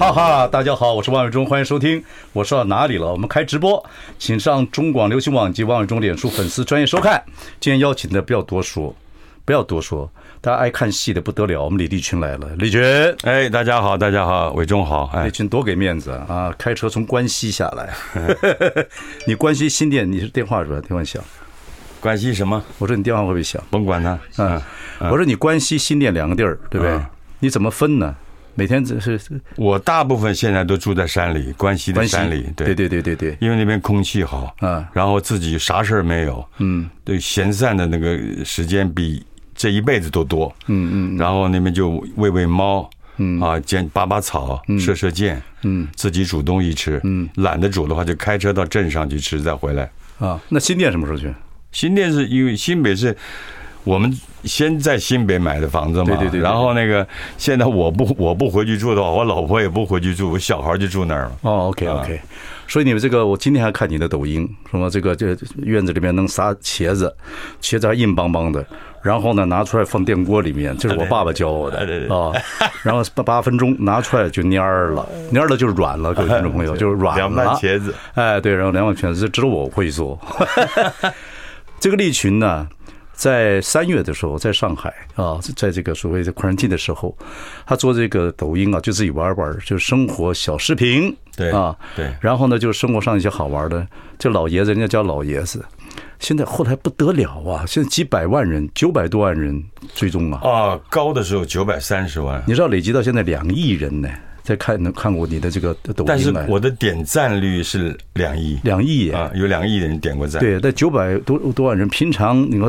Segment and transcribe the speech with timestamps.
[0.00, 0.48] 哈哈！
[0.48, 2.02] 大家好，我是王伟忠，欢迎收听。
[2.32, 3.12] 我说到哪里了？
[3.12, 3.84] 我们开直播，
[4.18, 7.22] 请上中广流行网及王伟忠脸书粉丝专业收看。
[7.60, 8.96] 今天邀请的不要多说，
[9.44, 10.10] 不要多说，
[10.40, 11.62] 大家爱看戏的不得了。
[11.62, 12.82] 我们李立群来了，李群，
[13.24, 16.50] 哎，大家好，大家好，伟忠好，哎，立群多给面子啊！
[16.56, 17.92] 开车从关西下来，
[19.28, 20.80] 你关西新店，你是电话是吧？
[20.80, 21.22] 电话响，
[22.00, 22.64] 关西什么？
[22.78, 23.62] 我说你电话会不会响？
[23.68, 24.58] 甭管他，嗯，
[25.10, 26.98] 我说你关西新店两个地儿，对不对？
[27.40, 28.16] 你怎么分呢？
[28.54, 29.18] 每天只是，
[29.56, 32.74] 我大部分现在都住在山里，关西的山里，对。
[32.74, 39.24] 对对对对，因为那边空气好，嗯，然后自己啥事儿没有，嗯，对，闲散的那个时间比
[39.54, 43.40] 这一辈子都多，嗯嗯，然后那边就喂喂猫，嗯。
[43.40, 49.90] 啊，捡拔拔草，射射箭，嗯，自己煮东西吃，嗯，懒得煮的话就开车到镇上去吃，再回来。
[50.18, 51.32] 啊，那新店什么时候去？
[51.72, 53.16] 新店是因为新北是。
[53.84, 54.12] 我们
[54.44, 56.40] 先在新北买的房子嘛，对对对。
[56.40, 57.06] 然后那个
[57.38, 61.32] 现在我不我不回去住的话，我老婆也不回去住，我小孩就住那儿了。
[61.42, 62.20] 哦，OK OK。
[62.68, 67.12] 所以你们这个，我今天还看你的抖音，什么这个这院子里面能撒茄子，
[67.60, 68.64] 茄子还硬邦邦的，
[69.02, 71.78] 然后呢拿出来放电锅里面，这是我爸爸教我的
[72.14, 72.30] 啊。
[72.84, 77.26] 然后八八分钟拿出来就蔫儿了，蔫儿了就软了，各位听众朋友就是软了。
[77.26, 80.16] 凉拌茄子，哎对，然后凉拌茄子，这只有我会做。
[81.80, 82.68] 这个利群呢。
[83.20, 87.14] 在三月的时候，在上海啊，在这个所谓的 quarantine 的时候，
[87.66, 92.10] 他做这个抖音啊，就自己玩玩，就是生活小视频，对啊，对。
[92.18, 93.86] 然后呢，就是生活上一些好玩的。
[94.18, 95.62] 这老爷子，人家叫老爷子，
[96.18, 97.66] 现在后来不得了啊！
[97.66, 99.62] 现在几百万人，九百多万人
[99.94, 100.40] 追踪啊！
[100.42, 104.08] 啊，高的时候九百三十万，你知道累积到现在两亿人呢。
[104.50, 110.40] 在看能看过你的这个抖音，但是我的点赞率是两亿，两亿啊，有两亿的人点过赞。
[110.40, 112.68] 对，但九百多多万人，平常你说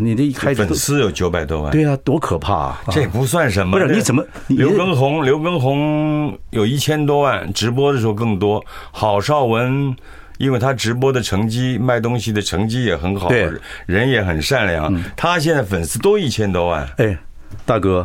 [0.00, 2.80] 你这一开粉丝有九百多万，对啊，多可怕啊！
[2.90, 3.78] 这也不算什么。
[3.78, 4.24] 不是你怎么？
[4.48, 8.64] 刘畊宏，刘畊宏有一千多万，直播的时候更多。
[8.90, 9.94] 郝邵文，
[10.38, 13.48] 因为他直播的成绩、卖东西的成绩也很好，对，
[13.86, 16.84] 人也很善良，他现在粉丝都一千多万。
[16.96, 17.16] 哎，
[17.64, 18.04] 大哥。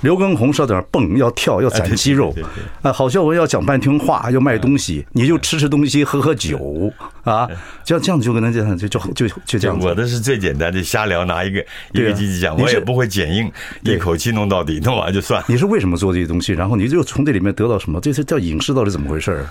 [0.00, 2.34] 刘畊宏是在那蹦，要跳，要攒肌肉，
[2.82, 6.92] 啊，郝孝文要讲半天话，要卖东西，你就吃吃东西，喝喝酒，
[7.24, 7.48] 啊，
[7.84, 9.78] 这样这样就跟他这样就就就就这样。
[9.80, 13.50] 我的是最简单的，瞎聊，拿一个一个机器讲，我也不会剪映，
[13.82, 15.42] 一口气弄到底，弄完就算。
[15.48, 16.52] 你是为什么做这些东西？
[16.52, 18.00] 然后你就从这里面得到什么？
[18.00, 19.44] 这是叫影视到底怎么回事？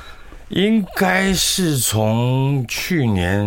[0.49, 3.45] 应该是从去年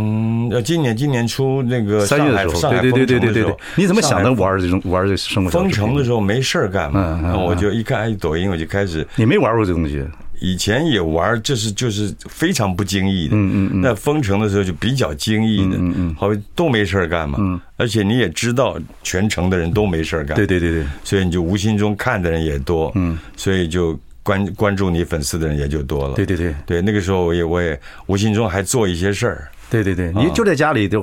[0.51, 5.51] 呃，今年今年初那个三月的时候，对对对对对对，你怎么想的玩这种玩这生活？
[5.51, 9.07] 封城的时候没事儿干嘛，我就一看抖音，我就开始。
[9.17, 10.05] 你没玩过这东西？
[10.43, 13.37] 以前也玩，就是就是非常不经意的。
[13.37, 13.81] 嗯嗯嗯。
[13.83, 17.39] 那封城的时候就比较经意的，嗯嗯，好像都没事儿干嘛。
[17.41, 17.61] 嗯。
[17.77, 20.35] 而且你也知道，全城的人都没事儿干。
[20.35, 20.87] 对对对对。
[21.05, 22.93] 所以你就无形中看的人也多。
[22.95, 23.19] 嗯。
[23.37, 23.99] 所以就。
[24.23, 26.15] 关关注你粉丝的人也就多了。
[26.15, 29.49] 对对对对，那个时候我也我也无形中还做一些事儿。
[29.71, 31.01] 对对对，你就在家里就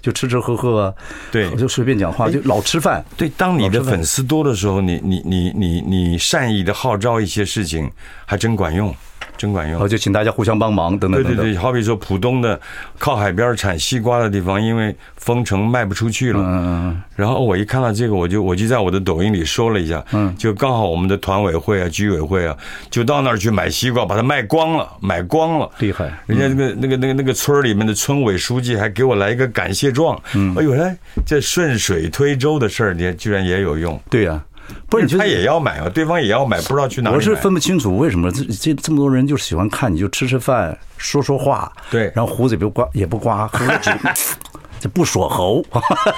[0.00, 0.94] 就吃吃喝喝啊，
[1.32, 3.04] 对，就随便讲话，就老吃饭。
[3.16, 7.90] 对，当你的粉丝多的时候，你你你你你善意的号召一些事情，
[8.24, 8.94] 还真管用。
[9.36, 11.36] 真管用，就请大家互相帮忙，等等等等。
[11.36, 12.58] 对对对，好比说浦东的
[12.98, 16.40] 靠海边产西瓜的地方，因为封城卖不出去了。
[16.40, 17.02] 嗯嗯。
[17.16, 20.04] 然后我一看到这个，我就我就在我的抖音里说了一下。
[20.12, 20.34] 嗯。
[20.36, 22.56] 就刚好我们的团委会啊、居委会啊，
[22.90, 25.70] 就到那儿去买西瓜，把它卖光了，买光了。
[25.78, 26.12] 厉害！
[26.26, 30.20] 人家那个那个那个那个村里面的村委书记还给我来一个感谢状。
[30.34, 30.54] 嗯。
[30.56, 30.96] 哎呦，哎，
[31.26, 34.00] 这顺水推舟的事儿，你居然也有用。
[34.08, 34.40] 对呀。
[34.88, 37.16] 不是他也要买啊，对方也要买，不知道去哪里。
[37.16, 43.90] 我是分不清楚为什么这这这么多人就喜欢看，你就吃吃饭，说说话，对，然后胡子也不刮，也不刮，喝酒，
[44.78, 45.64] 这不锁喉，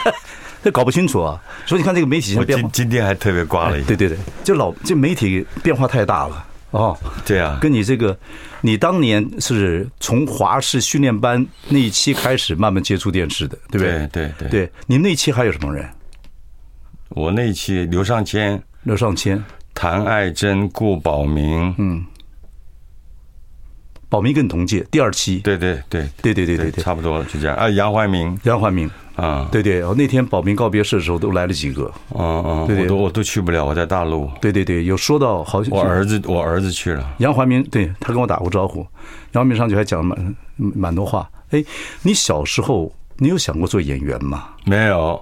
[0.62, 1.40] 这搞不清楚啊。
[1.64, 6.96] 所以你看这个媒体现在变化，今今天还特别刮了一下，对对对，就老这媒体变化太大了哦。
[7.24, 8.16] 对啊，跟你这个，
[8.60, 13.92] 你当年是从华视训练班那一期开始慢慢接触电视的，对不对？
[13.92, 15.88] 对对对，对你那期还有什么人？
[17.10, 19.42] 我那期刘尚谦、刘尚谦、
[19.74, 22.04] 谭爱珍、顾宝明，嗯，
[24.08, 26.08] 宝明跟你同届，第二期，对对对。
[26.20, 27.56] 对对对对对，差不多了，就这样。
[27.56, 27.68] 啊。
[27.70, 34.30] 杨怀民，杨怀民，啊，对对，我，那天宝明告别式的时候都来了几个，啊啊，我都我都去不了，我在大陆。
[34.40, 38.86] 对对对，有说到好像我儿子我儿子去了，杨怀民对他跟我打过招呼，
[39.32, 41.28] 杨怀民上去还讲了蛮蛮多话。
[41.50, 41.64] 哎，
[42.02, 44.48] 你小时候你有想过做演员吗？
[44.64, 45.20] 没有。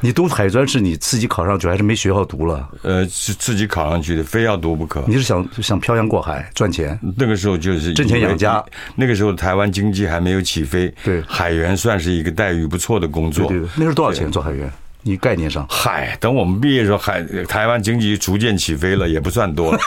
[0.00, 2.68] 你读海专是你自己考上去，还是没学校读了？
[2.82, 5.04] 呃，是自己考上去的，非要读不可。
[5.06, 6.98] 你是想想漂洋过海赚钱？
[7.16, 8.64] 那个时候就是挣钱养家。
[8.96, 13.46] 那个时候台湾经济还没有起飞，对，海员算是一个待遇不错的工作。
[13.48, 14.70] 对对，那时候多少钱做海员？
[15.02, 19.78] 你概念上，嗨，等我们毕业的时候，海台湾经济逐渐起飞了，也不算多了。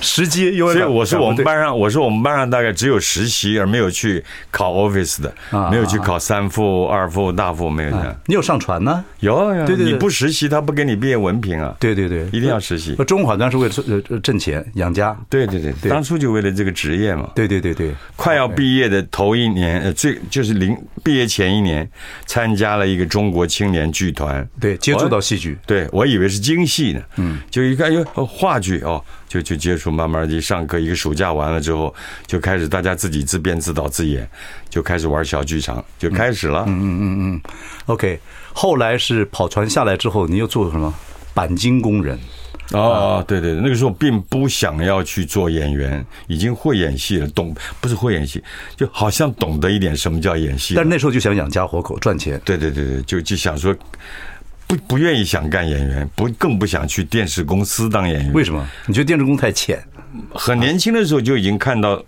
[0.00, 5.32] 实际因为所以我是我们班上，我是我们班上大概只有实习而没有去考 office 的，
[5.70, 8.16] 没有去考三副、二副、大副，没有这样。
[8.26, 9.04] 你有上传呢？
[9.20, 11.74] 有有，对对，你不实习他不给你毕业文凭啊。
[11.78, 12.94] 对对对，一定要实习。
[13.04, 13.74] 中华当时为了
[14.08, 15.16] 呃挣钱养家。
[15.30, 17.30] 对对对，当初就为了这个职业嘛。
[17.34, 21.88] 对对对对，快要毕业的头一年，呃，最就是临毕业前一年，
[22.26, 24.46] 参加了一个中国青年剧团。
[24.60, 25.58] 对，接触到戏剧。
[25.66, 27.02] 对，我以为是京戏呢。
[27.16, 29.02] 嗯，就一看哟，话剧哦。
[29.26, 31.92] 就就接触，慢慢的上课，一个暑假完了之后，
[32.24, 34.28] 就开始大家自己自编自导自演，
[34.70, 36.62] 就开始玩小剧场，就开始了。
[36.68, 37.40] 嗯嗯嗯嗯。
[37.86, 38.20] OK，
[38.52, 40.94] 后来是跑船下来之后，你又做什么？
[41.34, 42.16] 钣金工人。
[42.72, 48.42] 哦，对对对，那个时候并不想要去做演员，已经会演戏了，懂不是会演戏，
[48.76, 50.74] 就好像懂得一点什么叫演戏。
[50.74, 52.40] 但是那时候就想养家活口赚钱。
[52.44, 53.74] 对对对对，就就想说。
[54.66, 58.32] 不不愿意想干演员，不更不想去电视公司当演员。
[58.32, 58.66] 为什么？
[58.86, 59.78] 你觉得电视公司太浅？
[60.32, 62.02] 很年轻的时候就已经看到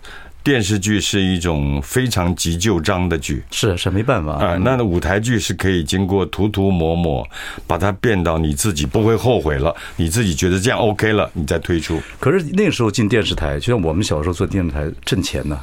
[0.47, 3.43] 电视剧是一种非常急就章的剧。
[3.51, 4.57] 是是没办法啊。
[4.63, 7.27] 那舞台剧是可以经过涂涂抹抹，
[7.67, 12.01] 把它变到你自己不会后悔了，你自己觉得这样 OK 了，你再推出。
[12.21, 15.59] 可是那个时候进电视台，就像我们小时候做电视台挣钱呢。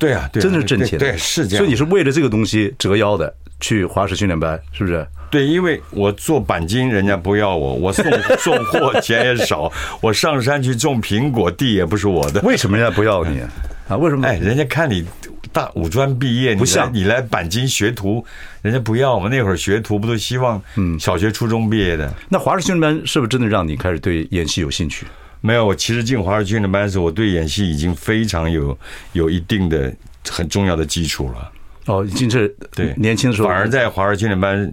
[0.00, 0.98] 对啊，真的是挣钱。
[0.98, 1.58] 对，是这样。
[1.58, 5.06] 所以你是为了这个东西折腰的，去华师训练班，是不是？
[5.30, 8.04] 对，因为我做钣金，人家不要我；我送
[8.40, 9.70] 送货钱也少；
[10.00, 12.40] 我上山去种苹果，地也不是我的。
[12.40, 13.40] 为什么人家不要你
[13.88, 13.96] 啊？
[13.96, 14.26] 为什么？
[14.26, 15.04] 哎，人家看你
[15.52, 18.24] 大五专毕业，不像你来钣金学徒，
[18.62, 22.14] 人家不要我们那会儿学徒不都希望嗯小学初中毕业的？
[22.28, 25.06] 那华视训练班是不是真的让你开始对演戏有兴趣？
[25.40, 28.78] 没有，我其实进华视训练班的时候，我对演戏已经非常有
[29.12, 29.92] 有一定的
[30.28, 31.52] 很重要的基础了。
[31.86, 34.72] 哦，已经是对年轻的时候，反而在华视训练班。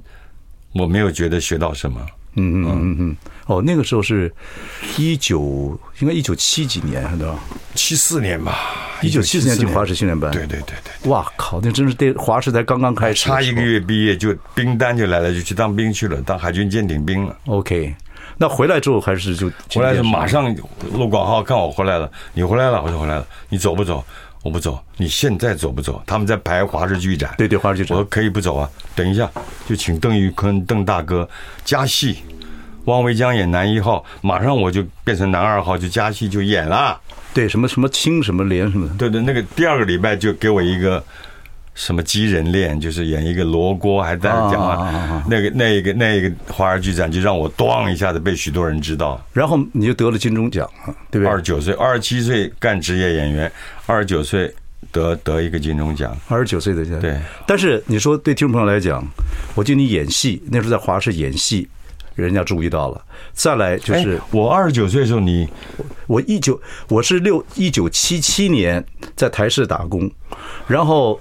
[0.78, 2.06] 我没有觉得学到什么。
[2.34, 3.16] 嗯嗯嗯嗯。
[3.46, 4.30] 哦，那个时候是
[4.98, 7.40] 一九，应该一九七几年，对吧？
[7.76, 8.85] 七四年吧。
[9.02, 10.32] 一九七四年进华师训练班。
[10.32, 11.10] 对对对对。
[11.10, 11.60] 哇靠！
[11.62, 17.36] 那真是对华师才刚刚开始，差一个月毕业就兵单就来了，就去当兵去了，当海军舰艇兵了。
[17.46, 17.96] OK，
[18.38, 20.56] 那回来之后还是就回来就马上
[20.94, 24.04] 陆广浩，看我回来了，你回来了，我就回来了，你走不走？
[24.44, 26.00] 我不走，你现在走不走？
[26.06, 27.34] 他们在排华视剧展。
[27.36, 27.98] 对对，华视剧展。
[27.98, 29.28] 我说可以不走啊，等一下
[29.68, 31.28] 就请邓玉坤邓大哥
[31.64, 32.20] 加戏，
[32.84, 37.02] 汪维江演男一号，马上我就变成男二号，就加戏就演了。
[37.36, 38.90] 对，什么什么青什么莲什么。
[38.98, 41.04] 对对，那个第二个礼拜就给我一个。
[41.78, 50.66] 什么鸡人恋，就是演一个罗锅，还在讲啊，那个那个那个华尔剧展，就让我咣一下子被许多人知道，然后你就得了金钟奖，
[51.12, 51.28] 对不对？
[51.28, 53.52] 二十九岁，二十七岁干职业演员，
[53.88, 54.50] 二十九岁
[54.90, 57.20] 得得一个金钟奖，二十九岁的对。
[57.46, 59.06] 但是你说对听众朋友来讲，
[59.54, 61.68] 我记得你演戏那时候在华视演戏，
[62.16, 63.02] 人家注意到了。
[63.34, 65.48] 再来就是我二十九岁的时候，你
[66.08, 66.60] 我一九
[66.90, 68.84] 我是六一九七七年
[69.16, 70.10] 在台视打工，
[70.68, 71.20] 然后。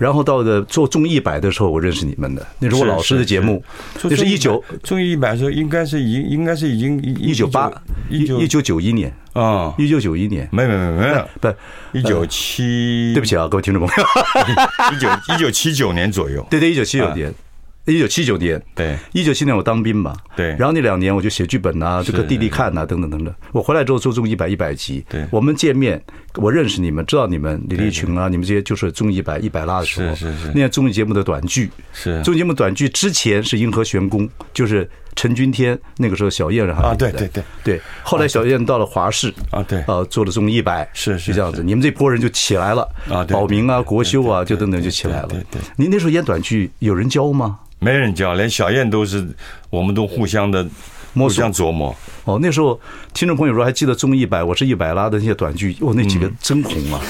[0.00, 3.62] 然后到的做综艺一百的时候，我认识你们的，那是我老师的节目，
[4.02, 7.70] 那是一九综艺一百的时候，应该是已应该是已经一九八
[8.08, 9.14] 一一九九一年。
[9.34, 11.08] 啊，一九九一年，没没没没。
[11.08, 11.48] 有，不
[11.92, 14.04] 一九七，对不起啊，各位听众朋友，
[14.96, 17.30] 一九一九七九年左右，对对，一九七九年。
[17.86, 23.34] 一九七九年，对，一九七年我当兵嘛，对，然后那两年我就写剧本呐，就给弟弟看呐，等等等等。
[23.52, 26.00] 我回来之后做综艺一百一百集，对，我们见面，
[26.36, 32.22] 我认识你们，知道你们李立群啊，你们这些就是综艺百一百拉的时候，是是是，那综艺节目的短剧，是。
[32.22, 37.42] 综艺节目短剧之前是银河玄宫，就是陈君天那个时候小燕让他啊，对对对。
[37.64, 45.28] 对，后来小燕到了华视啊，对，呃，做了综艺百，是是这样子，你们这波人就起来了啊，保明啊，国修啊，就等等就起来了。
[45.28, 47.58] 对对，您那时候演短剧有人教吗？
[47.80, 49.26] 没人教，连小燕都是，
[49.70, 50.66] 我们都互相的
[51.14, 51.94] 互相琢磨。
[52.24, 52.78] 哦，那时候
[53.14, 57.00] 听众朋友说还记得综艺一百，我是一百拉的那些短剧，哦，那几个真红啊！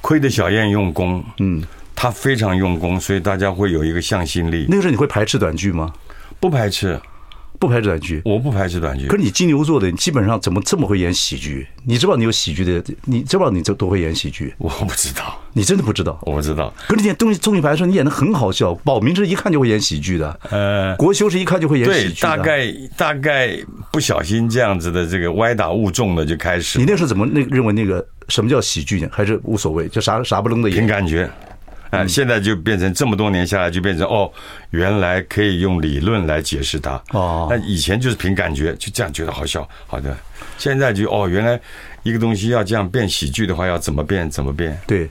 [0.00, 1.62] 亏得小燕用功，嗯，
[1.94, 4.66] 她非常用功，所以大家会有一个向心力。
[4.68, 5.92] 那个时候你会排斥短剧吗？
[6.40, 7.00] 不排斥，
[7.62, 9.06] 不排斥短剧，我不排斥短剧。
[9.06, 11.64] 可是你金牛座的，你基本上怎么这么会演喜剧？
[11.84, 14.52] 你知道你有喜剧的，你知道你这都会演喜剧？
[14.58, 16.18] 我不知道，你真的不知道？
[16.22, 16.74] 我不知道。
[16.88, 18.74] 可是你演东西综艺牌的时候，你演的很好笑。
[18.82, 22.36] 保明是一看就会演喜剧的，呃，国修是一看就会演喜剧的。
[22.36, 23.56] 对，大概大概
[23.92, 26.80] 不小心这样子的这个歪打误中的就开始。
[26.80, 29.08] 你那时候怎么那认为那个什么叫喜剧呢？
[29.12, 30.80] 还是无所谓，就啥啥不愣的演？
[30.80, 31.30] 凭感觉。
[31.92, 34.32] 啊，现在就变成这么多年下来，就变成哦，
[34.70, 36.92] 原来可以用理论来解释它。
[37.10, 39.68] 哦，那以前就是凭感觉，就这样觉得好笑。
[39.86, 40.16] 好的，
[40.56, 41.60] 现在就哦，原来
[42.02, 44.28] 一个东西要这样变喜剧的话，要怎么变？
[44.30, 44.80] 怎么变？
[44.86, 45.06] 对，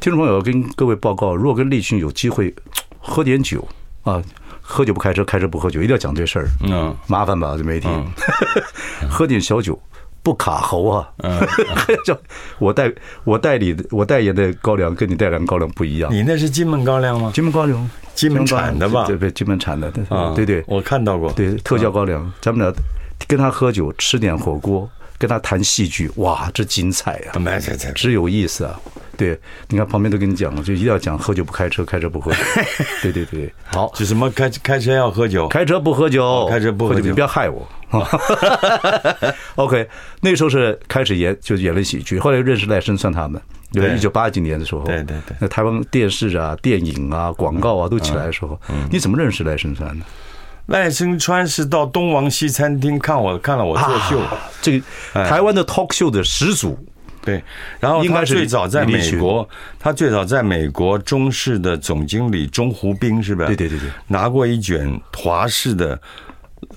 [0.00, 2.54] 听众朋友跟各位报告，如果跟立群有机会
[3.00, 3.66] 喝点酒
[4.04, 4.22] 啊，
[4.60, 6.48] 喝酒不开车，开车不喝酒，一定要讲这事儿。
[6.62, 7.88] 嗯，麻烦吧，这媒体，
[9.10, 9.76] 喝点小酒。
[10.22, 11.08] 不卡喉啊！
[11.22, 11.40] 嗯，
[12.04, 12.16] 叫
[12.58, 12.92] 我代
[13.24, 16.12] 我代理的，我代言的高粱跟你代言高粱不一样。
[16.12, 17.30] 你那是金门高粱吗？
[17.34, 19.04] 金门高粱，金门产的吧？
[19.06, 19.90] 对对，金门产的。
[20.34, 21.32] 对对，我看到过。
[21.32, 22.74] 对，特效高粱，咱们俩
[23.26, 24.88] 跟他喝酒，吃点火锅，
[25.20, 27.38] 跟他谈戏剧，哇，这精彩啊！
[27.38, 28.80] 没错，真有意思啊！
[29.18, 32.38] 对，你看旁边都跟你讲了，就一定要讲喝酒不开车，开车不喝酒。
[33.02, 37.68] 对对对，好，就什么开开车要喝酒，开车不喝酒，开车不喝酒，你不要害我。
[39.56, 39.86] OK，
[40.22, 42.18] 那时候是开始演，就演了喜剧。
[42.18, 43.38] 后来又认识赖声川他们，
[43.72, 48.58] 对，一九八几年的时候，对对对，那台湾电视啊、电影啊、广告啊都起来的时候，
[48.90, 50.06] 你怎么认识赖声川的？
[50.66, 54.20] 赖声川是到东王西餐厅看我，看了我作秀，
[54.62, 56.78] 这个台湾的 talk show 的始祖。
[57.22, 57.42] 对，
[57.78, 59.46] 然后他最早在美国，
[59.78, 63.44] 他最早在美国中视的总经理钟湖斌是吧？
[63.46, 66.00] 对对对对，拿过一卷华视的。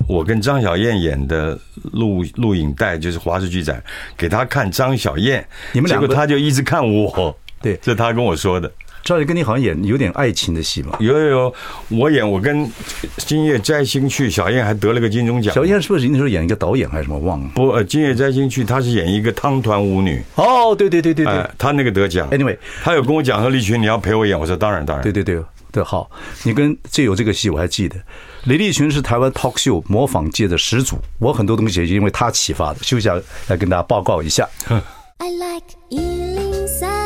[0.08, 1.60] 我跟张小燕演的
[1.92, 3.84] 录录影带就是华视剧展，
[4.18, 7.38] 给他看张小燕，你们两个，结果他就一直看我。
[7.62, 8.70] 对，这是他跟我说的。
[9.04, 10.98] 张小燕跟你好像演有点爱情的戏嘛？
[11.00, 11.56] 有有有，
[11.90, 12.70] 我演我跟
[13.18, 15.54] 今夜摘星去，小燕还得了个金钟奖。
[15.54, 17.50] 小燕是不是那时候演一个导演还是什么忘了？
[17.54, 20.24] 不，呃，今夜摘星去，她是演一个汤团舞女。
[20.36, 22.30] 哦，对对对对对，她那个得奖。
[22.30, 25.04] Anyway，她有跟我讲说，立群你要陪我演，我说当然当然。
[25.04, 26.10] 对对对对，好，
[26.44, 27.96] 你跟这有这个戏我还记得。
[28.46, 32.80] 李立群是台湾 talk show 模仿界的始祖，我很多东西也是因为他启发的。
[32.84, 34.48] 休息下来跟大家报告一下。
[35.18, 37.03] I like 103, I like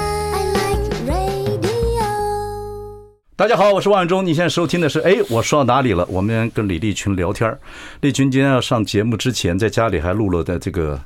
[3.38, 6.03] 大家好，我是王永忠，你现在收听的是哎，我说到哪里了？
[6.10, 7.56] 我们跟李立群聊天。
[8.01, 11.00] 立群今天要上节目之前，在家里还录了的这个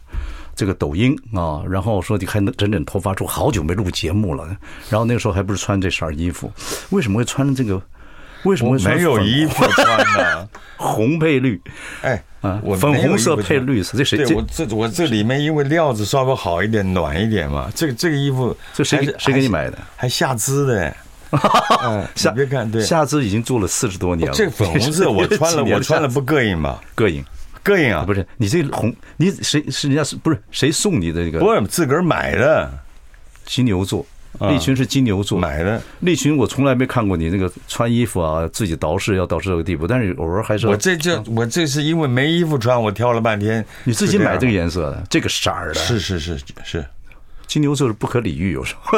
[0.55, 4.47] 这个抖音啊，然后说你还能整整头发，说好久没录节目了。
[4.89, 6.49] 然后那个时候还不是穿这身衣服，
[6.91, 7.81] 为什么会穿这个？
[8.43, 10.47] 为什么没有衣服穿呢？
[10.79, 11.61] 红配绿，
[12.01, 14.23] 哎啊，粉红色配绿色，这谁？
[14.23, 17.69] 对，我这我这里面因为料子稍微好一点，暖一点嘛。
[17.75, 19.77] 这个这个衣服，这谁谁给你买的？
[19.97, 20.95] 还下肢的，
[22.15, 24.35] 下别看，对，下肢已经做了四十多年了。
[24.35, 26.79] 这 粉红色我穿了，我穿了不膈应吗？
[26.95, 27.23] 膈应，
[27.63, 28.03] 膈应啊！
[28.05, 31.39] 不是你这红，你谁是人家是不是谁送你的这个？
[31.39, 32.71] 不是自个儿买的，
[33.45, 34.05] 金牛座。
[34.49, 35.79] 立群是金牛座买的。
[35.99, 39.85] 立群，我从来没看过你那个穿衣服啊，自己捯饬要捯饬这个地步。
[39.85, 43.63] 但是偶尔还是我这这我这是因为没衣服穿，我挑了半天。
[43.83, 45.81] 你自己买这个颜色的，这个色儿的。
[45.81, 46.85] 是是是是，
[47.51, 48.97] 金牛座是不可理喻，有时候。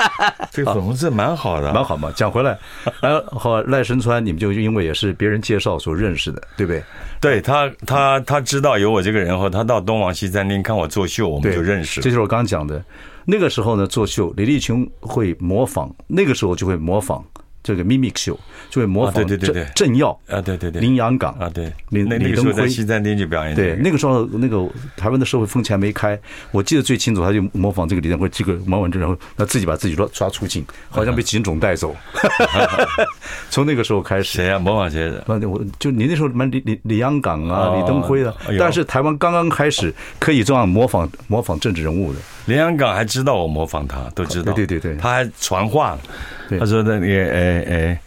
[0.50, 2.10] 这个粉红色蛮好的，蛮好嘛。
[2.16, 2.58] 讲回来，
[3.02, 6.82] 然后赖声川，你们就因为也是别人介绍所认识的，对不对？
[7.20, 12.00] 对他，他他知道有我这个人后，他到东王西餐厅看我作秀，我们就认识。
[12.00, 12.82] 这就是我刚刚讲的。
[13.26, 17.22] 那个时候呢，作秀，李立群会模仿，那个时候就会模仿。
[17.62, 18.36] 这个 mimic show
[18.70, 19.38] 就会模仿郑
[19.74, 23.54] 郑耀啊，对对对，林洋港啊，对，李李登辉西餐厅去表演。
[23.54, 26.18] 对，那个时候那个台湾的社会风气还没开，
[26.52, 31.94] 我记得最清楚，他就模仿这个李登辉，这个模仿之后，他自己把自己抓抓出境，好像被警总带走。
[33.50, 34.58] 从那个时候开始，谁啊？
[34.58, 35.24] 模仿谁的？
[35.48, 42.18] 我就你那时候什么李李李洋港啊，李登辉啊，但是台湾刚刚开始可以这样模仿模仿政治人物的。
[42.46, 44.52] 林洋港还知道我模仿他，都知道。
[44.52, 45.98] 对对对对，他还传话。
[46.58, 48.00] 他说：“那个，哎哎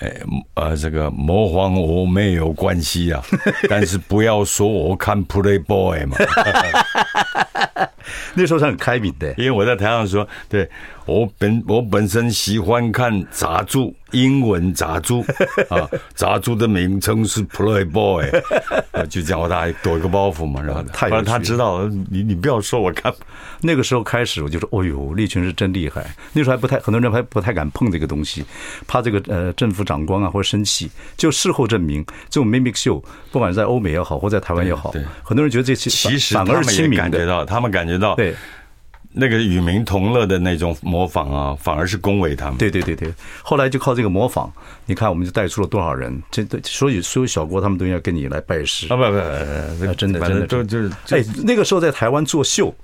[0.00, 0.20] 哎，
[0.54, 3.22] 呃，这个模仿我没有关系啊，
[3.68, 6.16] 但是不要说我看 Playboy 嘛。
[8.34, 10.68] ”那时候是很开明的，因为我在台上说，对
[11.04, 13.78] 我本我本身喜欢看杂志，
[14.12, 15.14] 英文杂志
[15.68, 18.30] 啊，杂志的名称是 Playboy，
[19.10, 23.12] 就这样，我大概躲一个包袱嘛，然后他他知道，你你不要说我看。
[23.64, 26.04] 那个时候开始，我就说，哦呦，立群是真厉害。
[26.32, 28.44] 那时候还不太，很多人还不太敢碰这个东西，
[28.88, 30.90] 怕这个呃政府长官啊或者生气。
[31.16, 34.92] 就事后证明，这种 mimic show，不管是在欧美也好，或在台湾也好，
[35.22, 37.04] 很多人觉得这其实反而是亲民的。
[37.04, 38.34] 他们感觉到，他们感觉到，对，
[39.12, 42.56] 那个与民同乐的那种模仿啊，反而是恭维他们。
[42.56, 44.50] 对对对对，后来就靠这个模仿，
[44.86, 48.96] 你看我们就带出了多少人，这所以所有小郭他们都应该跟你来拜师啊！
[48.96, 52.74] 不不不，真的真的都就是哎，那个时候在台湾做秀，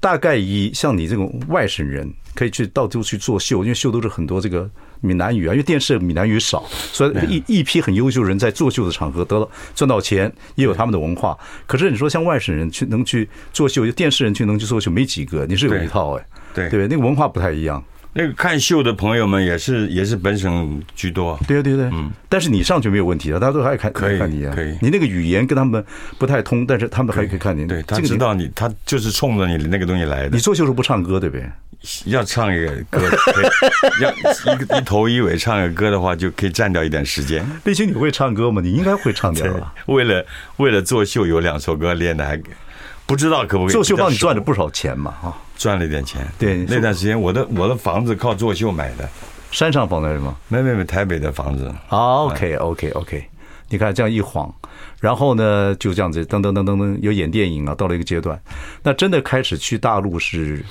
[0.00, 4.68] 大概以像你这种外省人可以去到处去做秀，因为秀都是很多这个。
[5.00, 11.38] 闽南语啊，因为电视闽南语少，所以一一批很优秀的人在作秀的场合得到赚到钱，也有他们的文化。
[11.68, 15.46] 可是你说像外省人去能去作秀，就电视人去能去作秀，没几个。
[15.46, 17.80] 你是有一套哎，对对，那个文化不太一样。
[18.12, 21.38] 那个看秀的朋友们也是也是本省居多。
[21.46, 22.10] 对对对，嗯。
[22.28, 24.76] 但是你上去没有问题的，大家都还看可以看你啊，可以。
[24.80, 25.84] 你那个语言跟他们
[26.18, 27.66] 不太通，但是他们还可以看你。
[27.66, 30.30] 对，他知道你，他就是冲着你的那个东西来的。
[30.30, 31.48] 你做秀时候不唱歌对不对？
[32.06, 33.00] 要唱一个歌，
[34.02, 37.46] 要一一头一尾唱一个歌的话，就可以占掉一点时间。
[37.64, 38.60] 立青，你会唱歌吗？
[38.60, 39.72] 你应该会唱点吧？
[39.86, 40.24] 为了
[40.56, 42.40] 为了做秀，有两首歌练的还
[43.06, 43.72] 不知道可不可以？
[43.72, 45.12] 作秀帮你赚了不少钱嘛？
[45.22, 46.26] 哈，赚了一点钱。
[46.38, 49.06] 对，那段时间我的我的房子靠作秀买的，
[49.50, 50.34] 山上房子是吗？
[50.48, 51.70] 没没没，台北的房子。
[51.90, 53.28] OK OK OK，
[53.68, 54.50] 你看这样一晃，
[55.00, 58.40] 然后呢就这样子噔噔噔噔噔，有演电影啊，到了一个阶段，
[58.82, 60.64] 那真的开始去大陆是。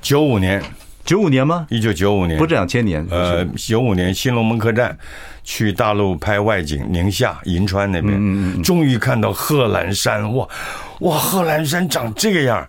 [0.00, 0.62] 九五年，
[1.04, 1.66] 九五年吗？
[1.70, 3.04] 一九九五年，不是两千年。
[3.10, 4.96] 呃，九五年新龙门客栈
[5.42, 10.48] 去大陆拍外景，宁夏银川那边，嗯嗯，终于看到贺兰山，哇
[11.00, 12.64] 哇，贺兰山长这个样，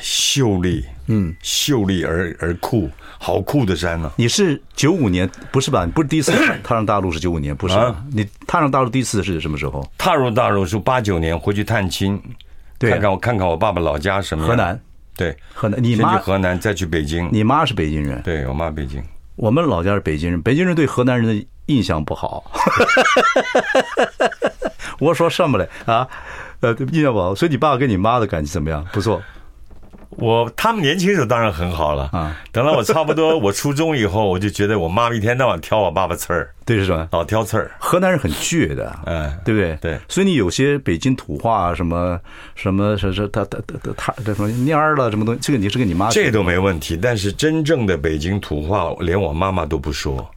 [0.00, 4.10] 秀丽，嗯，秀丽而而酷，好酷的山呢。
[4.16, 5.84] 你是九五年，不是吧？
[5.84, 7.74] 你不是第一次 踏上大陆是九五年，不是？
[8.12, 9.88] 你踏上大陆第一次是什么时候？
[9.98, 12.20] 踏入大陆是八九年，回去探亲，
[12.78, 14.50] 对，看看我看看我爸爸老家什么样。
[14.50, 14.80] 河南。
[15.16, 17.28] 对，河南，你妈去河南，再去北京。
[17.32, 19.02] 你妈是北京人，对我妈北京。
[19.34, 22.44] 我们老家是北京人，北京人对河南人的印象不好。
[25.00, 25.68] 我说什么嘞？
[25.86, 26.06] 啊，
[26.60, 27.34] 呃，印象不好。
[27.34, 28.84] 所以你爸跟你妈的感情怎么样？
[28.92, 29.20] 不错。
[30.20, 37.06] 我他们年轻时候当然很好了啊，等到我差不多 我初中以后，我就觉得我妈一天到晚挑我爸爸刺儿，对是吧？
[37.12, 37.70] 老挑刺儿。
[37.78, 39.76] 河南人很倔的，嗯，对不对？
[39.80, 42.18] 对，所以你有些北京土话什么
[42.56, 46.98] 什么什么他他他他这什么蔫儿了什么东西，这个你是跟你妈这都没问题。
[47.00, 50.28] 但是真正的北京土话，连我妈妈都不说，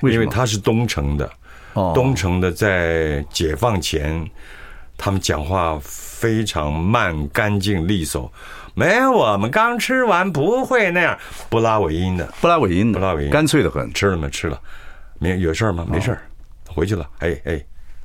[0.00, 1.30] 因为她是东城的，
[1.74, 4.26] 哦东城的在解放前，
[4.96, 8.32] 他们讲话非常慢、干净、利索。
[8.78, 11.18] 没有，我们刚吃完，不会那样，
[11.50, 13.92] 不拉尾音的，不拉尾音的，不拉尾音，干脆的很。
[13.92, 14.28] 吃了吗？
[14.30, 14.60] 吃了，
[15.18, 15.84] 没有事儿吗？
[15.90, 16.22] 没事儿，
[16.68, 17.04] 回去了。
[17.18, 17.60] 哎哎，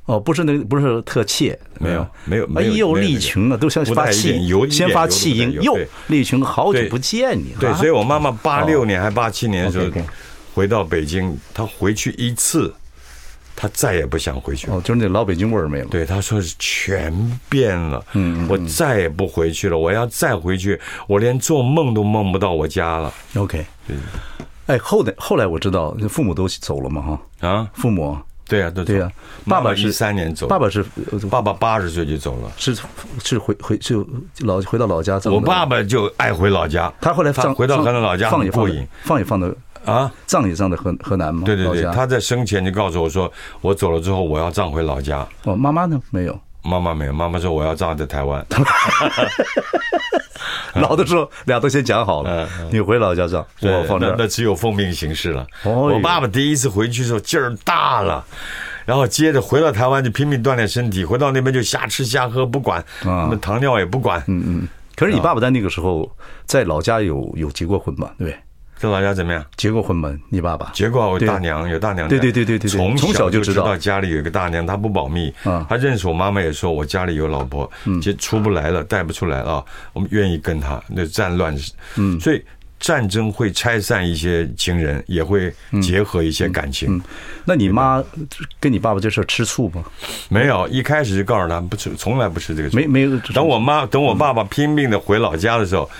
[0.06, 2.48] 哦，不是那，不是特切，没有没有。
[2.56, 5.52] 哎呦，立群啊，都像发气，先发气音。
[5.62, 7.54] 哟，立群，好久不见你。
[7.60, 9.86] 对，所以我妈妈八六年还八七年的时候
[10.52, 12.74] 回到北京，她回去一次。
[13.56, 14.76] 他再也不想回去了。
[14.76, 15.86] 哦，就是那老北京味儿没了。
[15.90, 17.12] 对，他说是全
[17.48, 18.04] 变了。
[18.14, 19.78] 嗯，我再也不回去了。
[19.78, 23.12] 我要再回去，我连做梦都梦不到我家了。
[23.36, 23.64] OK。
[23.86, 23.96] 对。
[24.66, 27.48] 哎，后来后来我知道，父母都走了嘛，哈。
[27.48, 28.16] 啊，父母。
[28.46, 29.10] 对呀，对对呀。
[29.46, 30.46] 爸爸是三年走。
[30.46, 30.84] 爸爸是，
[31.30, 32.52] 爸爸八十岁就走了。
[32.58, 32.76] 是
[33.22, 34.06] 是回回就
[34.40, 35.18] 老回到老家。
[35.24, 36.92] 我爸爸就爱回老家。
[37.00, 38.68] 他后来放回到河南老家，放也放
[39.02, 39.54] 放也放的。
[39.84, 41.42] 啊，葬也葬在河河南吗？
[41.44, 45.26] 对对对，他在生前就告诉我说，我走了之后我要葬回老家。
[45.44, 46.00] 哦，妈妈呢？
[46.10, 47.12] 没有，妈妈没有。
[47.12, 48.44] 妈妈说我要葬在台湾。
[50.74, 54.12] 老的时候俩都先讲好了，你回老家葬，我放这。
[54.18, 55.46] 那只有奉命行事了。
[55.62, 58.24] 哦我爸爸第一次回去的时候劲儿大了，
[58.84, 64.20] 然后接着回到台湾就拼命锻炼身体，回到那边就瞎吃瞎喝，不管那糖尿也不管。
[64.26, 64.68] 嗯嗯。
[64.96, 66.10] 可是你爸爸在那个时候
[66.44, 68.12] 在老家有有结过婚吧？
[68.18, 68.36] 对。
[68.84, 69.44] 在老家怎么样？
[69.56, 70.14] 结过婚吗？
[70.28, 72.08] 你爸爸结过，我大娘有大娘。
[72.08, 75.32] 对对对对对，从小就知道家里有一个大娘，她不保密。
[75.44, 77.70] 啊，他认识我妈妈也说，我家里有老婆，
[78.02, 79.64] 就出不来了，带不出来啊。
[79.92, 81.56] 我们愿意跟她那战乱，
[81.96, 82.42] 嗯，所以
[82.78, 87.00] 战争会拆散一些情人，也会结合一些感情。
[87.44, 88.02] 那你妈
[88.60, 89.82] 跟你爸爸这事吃醋吗？
[90.28, 92.76] 没有，一开始就告诉他不吃，从来不吃这个醋。
[92.76, 93.16] 没没有。
[93.32, 95.90] 等我妈等我爸爸拼命的回老家的时候。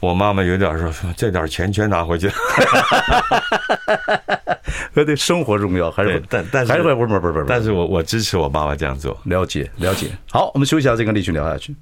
[0.00, 2.28] 我妈妈有点说说这点钱全拿回去，
[4.94, 10.08] 呃，对，生活重要还是但但是还是不不不不，但是我我支持我妈妈这样做，了解了解。
[10.30, 11.74] 好，我们休息一下，再跟立群聊下去。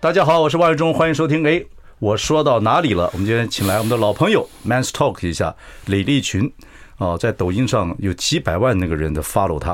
[0.00, 1.46] 大家好，我是万忠，欢迎收听。
[1.46, 1.62] 哎，
[1.98, 3.10] 我说到哪里了？
[3.12, 5.54] 我们今天请来我们的老朋友，Man's Talk 一下，
[5.86, 6.52] 李立群
[6.98, 9.72] 啊，在抖音上有几百万那个人的 follow 他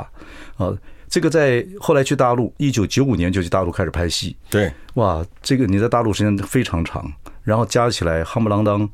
[0.57, 0.73] 啊。
[1.13, 4.35] 这个在后来去大陆，一九九五年就去大陆开始拍戏。
[4.49, 8.89] 对，哇，这个你在大陆时间非常长，然后加起来夯不啷当，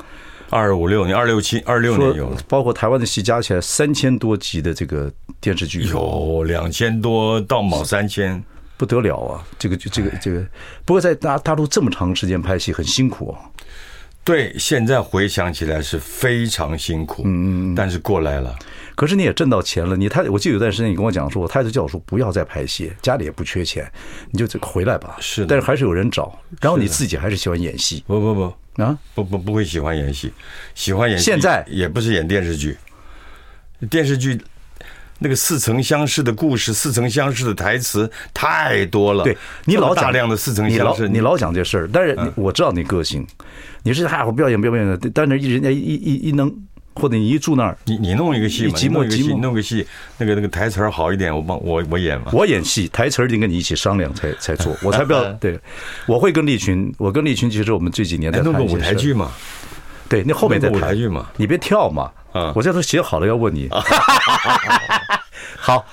[0.51, 5.09] 二五六年、二六七、二六年有，包括台湾的戏加起来三千多集的这个
[5.41, 8.43] 电视剧，有两千多到卯三千。
[8.77, 9.45] 不得了啊！
[9.59, 10.41] 这个就这个这个，
[10.85, 13.39] 不过在大大陆这么长时间拍戏很辛苦啊。
[14.23, 18.57] 对，现在回想起来是非常辛苦，嗯嗯，但是过来了。
[18.99, 23.89] 可是你也挣到钱了，你太我记得有段时间你跟我讲说，我太太叫我说不要再拍戏，家里也不缺钱，
[24.33, 25.17] 你就回来吧。
[25.21, 28.03] 是，但是还是有人找，然后你自己还是喜欢演戏。
[28.09, 30.33] 不不不啊，不不不会喜欢演戏，
[30.75, 32.77] 喜欢演戏现在也不是演电视剧，
[33.89, 34.37] 电视剧
[35.21, 39.23] 那个似曾相识的故事，似曾相识的台词太多了。
[39.23, 43.25] 对，你老大量的似曾相识，你老讲这事儿，但是我知道你个性，
[43.85, 46.53] 你是嗨我不要演不要演的，但是人家一一一能。
[46.99, 49.39] 或者你一住那儿，你你弄一个戏嘛，寂寞寂寞。
[49.41, 49.87] 弄个戏，
[50.19, 52.31] 那个那个台词好一点，我帮我我演嘛。
[52.33, 52.89] 我演戏。
[52.89, 55.59] 台词儿得跟你一起商量才才做， 我才不要 对。
[56.07, 59.31] 我会跟立群，我跟立群其实我们这几年在弄个舞台剧嘛，
[60.09, 63.69] 对，那后面在舞台剧嘛，你别跳嘛，啊，我这都写好了要问你。
[65.57, 65.85] 好，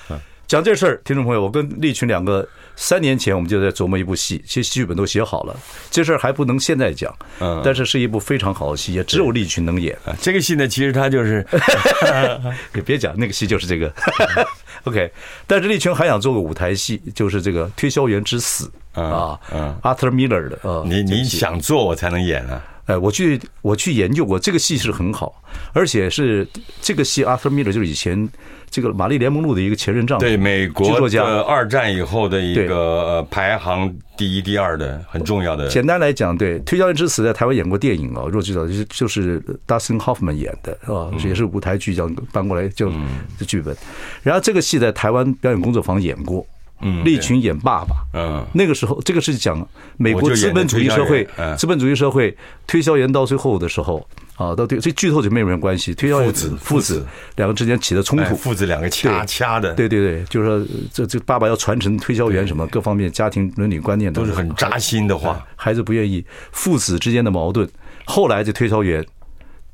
[0.46, 2.46] 讲这事儿，听众朋友，我跟立群两个。
[2.78, 5.56] 三年前我们就在琢磨一部戏，其实剧本都写好了，
[5.90, 9.96] 这事儿还不能现在讲，嗯，但是是一部非常好的戏，也只有立群能演。
[10.04, 11.42] 啊这个戏呢，其实他就是，
[12.74, 13.90] 你别讲那个戏就是这个，
[14.84, 15.10] OK。
[15.46, 22.62] 但是立群还想做个舞台戏，就是这个《推销员之死》啊，嗯，Arthur Miller 的啊，你你想做我才能演啊。
[22.84, 26.46] 哎，我去我去研究过这个戏是很好，而且是
[26.82, 28.28] 这个戏 Arthur Miller 就是以前。
[28.70, 35.68] 这个玛丽莲梦露的一个前任丈夫，对美国的二战以后的一个排行第一、第二的很重要的。
[35.68, 41.10] 简单来讲，对《推销员之死》在台湾演过电影啊，若知道就是就是 Dustin Hoffman 演的，是吧？
[41.24, 42.90] 也是舞台剧，这样搬过来就
[43.38, 43.76] 的剧本。
[44.22, 46.46] 然后这个戏在台湾表演工作坊演过。
[46.82, 47.96] 嗯，立群演爸爸。
[48.12, 51.26] 嗯，那个时候，这个是讲美国资本主义社会，
[51.56, 55.94] 资本主义社会推销员到最后的时候啊，到对这剧透就没有人关系。
[55.94, 67.68] 推销员父子父子两个之间起的冲突，父子两个掐掐的，对对对，就是说这这爸爸要传承推销员什么各方面家庭伦理观念都是很扎心的话，孩子不愿意，父子之间的矛盾，
[68.04, 69.04] 后来这推销员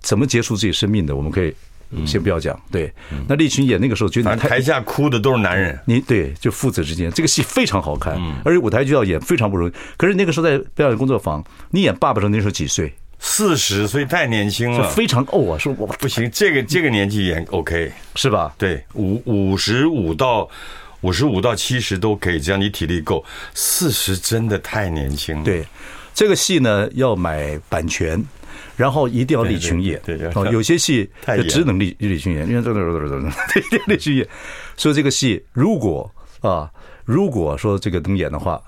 [0.01, 1.55] 怎么结束自己生命的，我们可以。
[2.07, 2.91] 先不要讲，对，
[3.29, 9.73] 那立群演那个时候觉得台下哭的都是男人，你对，就父子之间这个戏非常好看，而且舞台剧要演非常不容易。
[9.99, 12.91] 可是那个时候在表演工作坊，你演爸爸的时候那时候几岁？
[13.25, 18.53] 四十岁太年轻了，非常哦我，说我不行，这个这个年纪演 OK 是吧？
[18.59, 20.51] 对，五五十五到
[21.03, 23.25] 五十五到七十都可以，只要你体力够。
[23.55, 25.45] 四十真的太年轻了。
[25.45, 25.65] 对，
[26.13, 28.23] 这个戏呢要买版权。
[28.77, 30.03] 然后一定要立群演，
[30.35, 31.09] 哦，有些戏
[31.49, 34.27] 只能立立群演，因为这这这这这立群演。
[34.77, 36.69] 所以这个戏如果啊，
[37.05, 38.61] 如果说这个能演的话。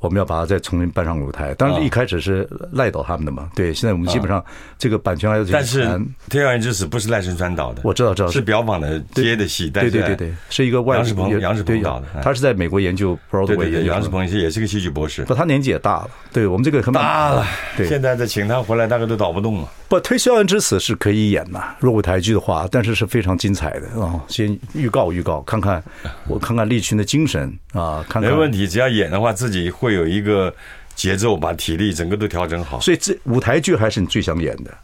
[0.00, 1.54] 我们要把它再重新搬上舞台。
[1.54, 3.50] 当然，一开始是赖导他们的嘛。
[3.54, 4.44] 对，现在我们基本上
[4.78, 5.44] 这个版权还有。
[5.46, 5.84] 但是
[6.28, 9.70] 《推销员之死》不是赖声川导的，我知道，知道是表榜的接的戏。
[9.70, 10.96] 对对对对，是一个外。
[10.96, 13.82] 杨世鹏，杨世鹏导的，他是在美国研究 Broadway。
[13.84, 15.24] 杨世鹏也是个戏剧博士。
[15.24, 16.10] 不，他年纪也大了。
[16.32, 17.46] 对我们这个很大了。
[17.76, 19.68] 对，现在再请他回来，大概都导不动了。
[19.88, 24.20] 不，《推销员之死》是可以演的，如果舞台剧的话，但是是非常精彩的啊！
[24.28, 25.82] 先预告预告，看看
[26.26, 28.30] 我看看立群的精神啊，看看。
[28.30, 30.54] 没问题，只要演的话，自己会有一个。
[30.98, 34.78] 节奏把体力整个都调整好，所以这舞台剧还是你最想演的，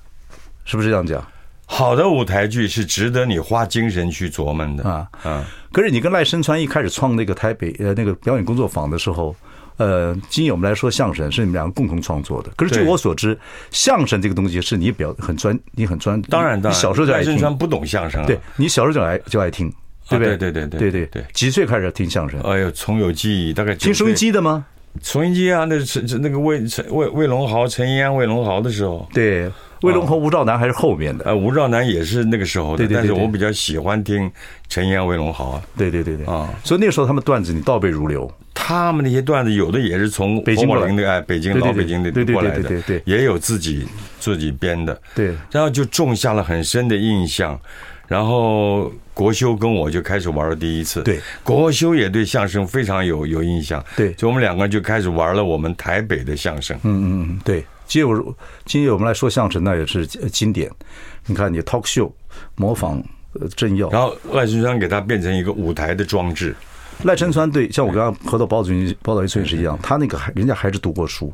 [0.65, 1.21] 是不是这样讲？
[1.67, 5.09] 好的舞台剧是值得你花精神去琢磨的啊。
[5.25, 9.35] 啊，可是你跟赖声川一开始创那个台北呃那个表演工作坊的时候，
[9.77, 12.51] 呃，今天我们来说相声是你们两个共同创作的。
[12.55, 13.37] 可是据我所知，
[13.73, 16.23] 相声这个东西是你表很专，你很专。
[16.23, 17.33] 当然，当然，你小时候就爱听。
[17.33, 19.69] 赖声川不懂相声，对你小时候就爱就爱听，
[20.09, 20.37] 对不对？
[20.37, 21.25] 对对对对对对。
[21.33, 22.41] 几岁开始听相声？
[22.43, 24.65] 哎呦，从有记忆，大概听收音机的吗？
[25.03, 29.51] 收音机啊，那陈那个魏陈魏魏龙豪、陈一安、魏龙豪的时候，对，
[29.83, 31.25] 魏龙豪、吴兆南还是后面的。
[31.25, 32.97] 呃，吴兆南也是那个时候的，对对对。
[32.97, 34.31] 但是我比较喜欢听
[34.69, 35.63] 陈一安、魏龙豪啊。
[35.77, 38.31] 对对对对啊，所以那时候他们段子你倒背如流。
[38.55, 43.87] 他们那些段子有的也是从北京过来的，哎，北京老北京的过来的，对对，也有自己
[44.21, 47.61] 自己编的，对，然后就种下了很深的印象。
[48.07, 60.71] 然后国修跟我就开始玩了第一次，对，国修也对相声非常有有印象，对，就我们两个人就开始玩了我们台北的相声，嗯嗯嗯，对，今天我今天我们来说相声，那也是经典。
[61.27, 62.13] 你看你 talk show
[62.57, 63.03] 模仿
[63.57, 66.55] 政要，然后赖声川给他变成一个舞台的装置。
[67.03, 71.33] 赖声川对，像我刚刚合到包子云、包子云是一样，他那个还人家还是读过书，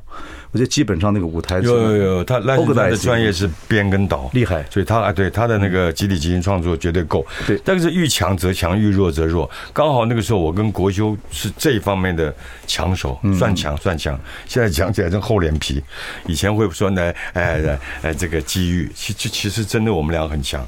[0.51, 7.25] 我觉得基本上那个舞台有有有，他赖声川的专业是编跟导厉害，所以他啊对他的那个集体即兴创作绝对够。
[7.47, 12.35] 对，但是遇强则强，遇弱则弱，刚好那个时候我跟国修是这一方面的
[12.67, 14.19] 强手，算强算强。
[14.47, 15.81] 现在讲起来真厚脸皮，
[16.27, 20.67] 以前会说呢，哎哎这个机遇，其其其实真的我们俩很强。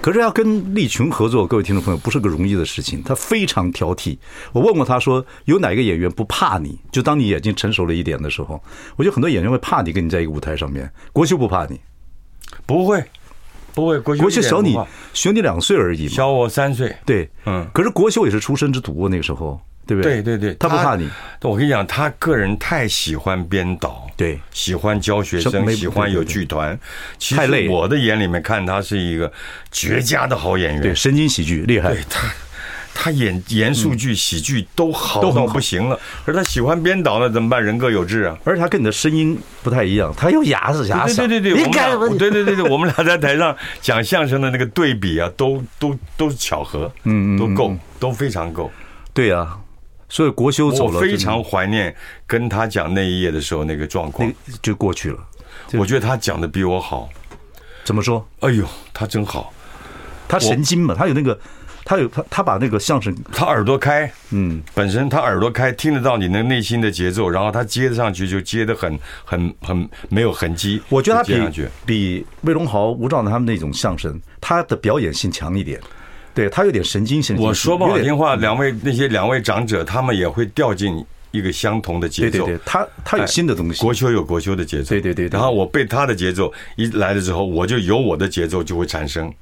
[0.00, 3.02] 可是要跟利群合作，各位听众朋友，不是个容易的事情。
[3.02, 4.16] 他非常挑剔。
[4.52, 6.78] 我问过他说，有哪个演员不怕你？
[6.92, 8.62] 就当你眼睛成熟了一点的时候，
[8.94, 10.88] 我觉得很多演员会怕你，跟你在一个舞台上面。
[11.12, 11.80] 国修不怕你，
[12.66, 13.04] 不会，
[13.74, 13.98] 不会。
[13.98, 14.78] 国修，国修小你，
[15.12, 16.94] 小你两岁而已，小我三岁。
[17.04, 17.66] 对，嗯。
[17.74, 19.60] 可是国修也是出生之犊，那个时候。
[19.86, 20.22] 对不对？
[20.22, 21.08] 对对对，他不怕你。
[21.42, 26.76] 我跟你讲，他个人太喜欢编导，对，喜欢教学生，喜欢有剧团。
[27.36, 27.68] 太累。
[27.68, 29.30] 我的眼里面看他是一个
[29.70, 31.90] 绝佳的好演员，对，神经喜剧厉害。
[31.94, 32.28] 对他，
[32.92, 35.96] 他演严肃剧、喜剧都好到不行了。
[36.24, 37.64] 可是他喜欢编导呢，怎么办？
[37.64, 38.36] 人各有志啊。
[38.42, 41.28] 而且他跟你的声音不太一样，他有哑子哑嗓。
[41.28, 48.68] 对对对对，我们俩，对对对对，我们俩在台上讲相声的那个对比啊，都都都是巧合，嗯，都够，都非常够。
[49.14, 49.56] 对呀。
[50.08, 51.94] 所以国修走了，我非常怀念
[52.26, 55.18] 跟他讲那一页的时候那个状况，就过去了。
[55.72, 57.08] 我觉得他讲的比我好，
[57.84, 58.24] 怎么说？
[58.40, 58.64] 哎呦，
[58.94, 59.52] 他真好，
[60.28, 61.36] 他神经嘛，他有那个，
[61.84, 70.80] 他有他他把那个相声，他耳朵开，嗯，本身他耳朵开，听得到你那内心的节奏，然后他接得上去就接的很很很没有痕迹。
[70.88, 75.80] 我觉得他比比魏龙豪、吴兆南他们那种相声，他的表演性强一点。
[76.36, 77.44] 对他有点神经神经。
[77.44, 82.40] 我说不好听话，两位那些两位长者，他们也会掉进一个相同的节奏。
[82.40, 83.82] 对对对，他他有新的东西。
[83.82, 84.90] 国修有国修的节奏。
[84.90, 85.28] 对对对。
[85.28, 89.32] 然后我被他的节奏一来了之后，我就有我的节奏就会产生。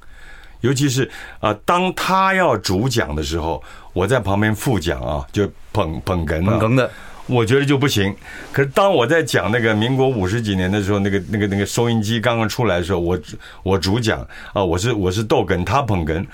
[0.61, 1.07] 尤其是
[1.41, 3.61] 啊，当他要主讲的时候，
[3.93, 6.89] 我在旁边副讲啊，就捧捧哏捧哏的，
[7.27, 8.15] 我觉得就不行。
[8.51, 13.19] 可是当我在讲那个民国五十几年的时候，那个那个那个收音机刚刚出来的时候，我
[13.61, 16.25] 我主讲啊，我是我是逗哏，他捧哏。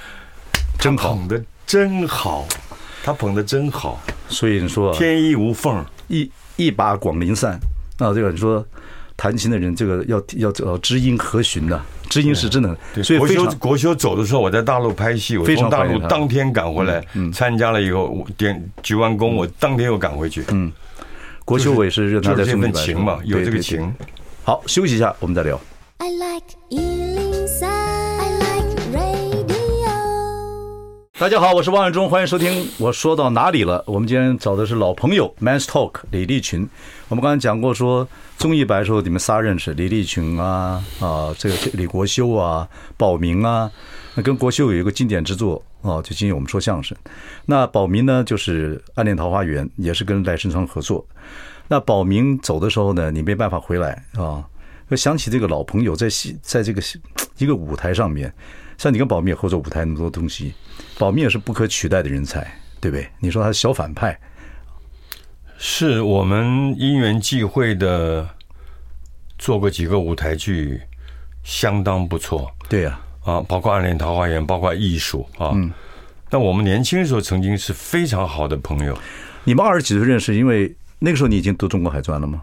[0.81, 2.47] 真捧的真好，
[3.03, 7.59] 他捧的真好，所以你说天衣无缝，一一把广陵散
[7.99, 8.65] 那，这个你说
[9.15, 12.75] 弹琴的人，这个要要要知音何寻呢，知音是真的。
[13.03, 20.43] 所以国修国修走的时候，我在大陆拍戏，我从大陆当天赶回来，参加了以后点鞠完躬，我当天又赶回去。
[20.49, 20.71] 嗯，
[21.45, 23.93] 国修我也是认他的这份情嘛，有这个情。
[24.43, 25.61] 好，休息一下，我们再聊。
[31.21, 32.67] 大家好，我是王伟忠，欢迎收听。
[32.79, 33.83] 我说到哪里了？
[33.85, 36.67] 我们今天找的是老朋友 Man's Talk 李立群。
[37.09, 38.07] 我们刚才讲过说，
[38.39, 43.69] 综艺白的时候，你们仨认识，李立群啊啊，这个李国修啊，宝明啊。
[44.15, 46.97] 那跟国修有一个经典之作啊，就今天我们说相声。
[47.45, 51.05] 那宝明呢，就是《暗恋桃花源》，也是跟赖声川合作。
[51.67, 54.43] 那宝明走的时候呢，你没办法回来啊。
[54.87, 56.81] 我想起这个老朋友在戏，在这个
[57.37, 58.33] 一个舞台上面。
[58.81, 60.55] 像你跟宝明也合作舞台那么多东西，
[60.97, 63.07] 宝密也是不可取代的人才，对不对？
[63.19, 64.19] 你说他是小反派，
[65.55, 68.27] 是我们因缘际会的
[69.37, 70.81] 做过几个舞台剧，
[71.43, 72.51] 相当不错。
[72.67, 75.51] 对呀，啊，包括《暗恋桃花源》，包括艺术啊。
[75.53, 75.71] 嗯。
[76.31, 78.97] 那我们年轻的时候曾经是非常好的朋友。
[79.43, 82.41] 你们二十几岁认识，因为那个时候你已经读中国海专了吗？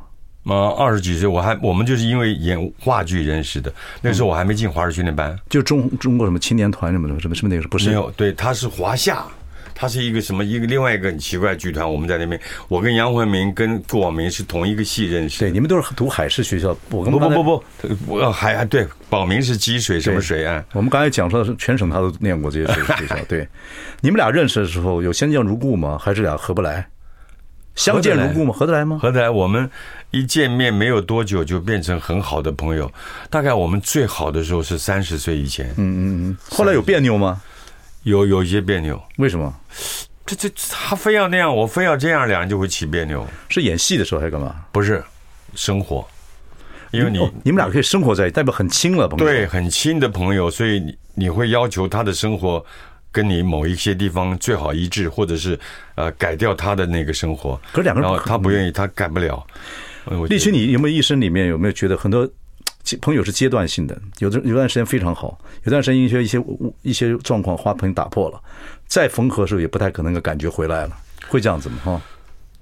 [0.48, 3.72] 啊，二十几岁，我还我们就是因为演话剧认识的。
[4.00, 7.88] 那时候我还没进华视训练班，就中中国什么青年团什么的，什么什么那个是不是？
[7.88, 9.22] 没有，对，他是华夏，
[9.74, 11.88] 他是一个什么一个另外一个很奇怪的剧团。
[11.88, 15.40] 我们在那边，我跟杨惠民跟顾广明是同一个系认识。
[15.40, 16.76] 对，你们都是读海事学校。
[16.90, 17.64] 我跟不不不不，
[18.06, 20.64] 我还对，保明是积水什么水啊？
[20.72, 23.16] 我们刚才讲说的是全省他都念过这些学校。
[23.28, 23.46] 对，
[24.00, 25.98] 你们俩认识的时候有相见如故吗？
[26.00, 26.86] 还是俩合不来？
[27.74, 28.52] 相见如故吗？
[28.52, 28.98] 合得来吗？
[29.00, 29.30] 合得来。
[29.30, 29.70] 我们
[30.10, 32.90] 一见面没有多久就变成很好的朋友。
[33.28, 35.68] 大概我们最好的时候是三十岁以前。
[35.70, 36.36] 嗯嗯嗯。
[36.50, 37.40] 后来有别扭吗？
[38.04, 39.00] 有有一些别扭。
[39.18, 39.54] 为什么？
[40.24, 43.26] 这这他非要那样，我非要这样，两人就会起别扭。
[43.48, 44.54] 是演戏的时候还是干嘛？
[44.72, 45.02] 不是，
[45.54, 46.06] 生活。
[46.90, 49.24] 因为你你们俩可以生活在，代表很亲了朋友。
[49.24, 52.64] 对，很亲的朋友，所以你你会要求他的生活。
[53.10, 55.58] 跟你某一些地方最好一致，或者是
[55.94, 57.58] 呃改掉他的那个生活。
[57.72, 59.44] 可是两个人，然后他不愿意，他改不了。
[60.28, 62.28] 立群，你有没有一生里面有没有觉得很多
[63.02, 64.00] 朋友是阶段性的？
[64.18, 66.42] 有的有段时间非常好，有段时间一些一些
[66.82, 68.40] 一些状况花盆打破了，
[68.86, 70.96] 再缝合的时候也不太可能个感觉回来了，
[71.28, 71.76] 会这样子吗？
[71.84, 72.02] 哈，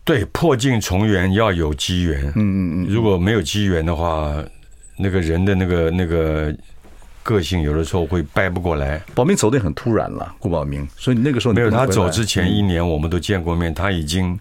[0.05, 2.27] 对，破镜重圆要有机缘。
[2.29, 4.35] 嗯嗯嗯，如果没有机缘的话，
[4.99, 6.55] 那个人的那个那个。
[7.27, 9.03] 个性有的时候会掰不过来。
[9.13, 14.39] 宝明走的很突然了，顾宝明，所以那个时候没有他走之前一年，我们都见过面，他已经。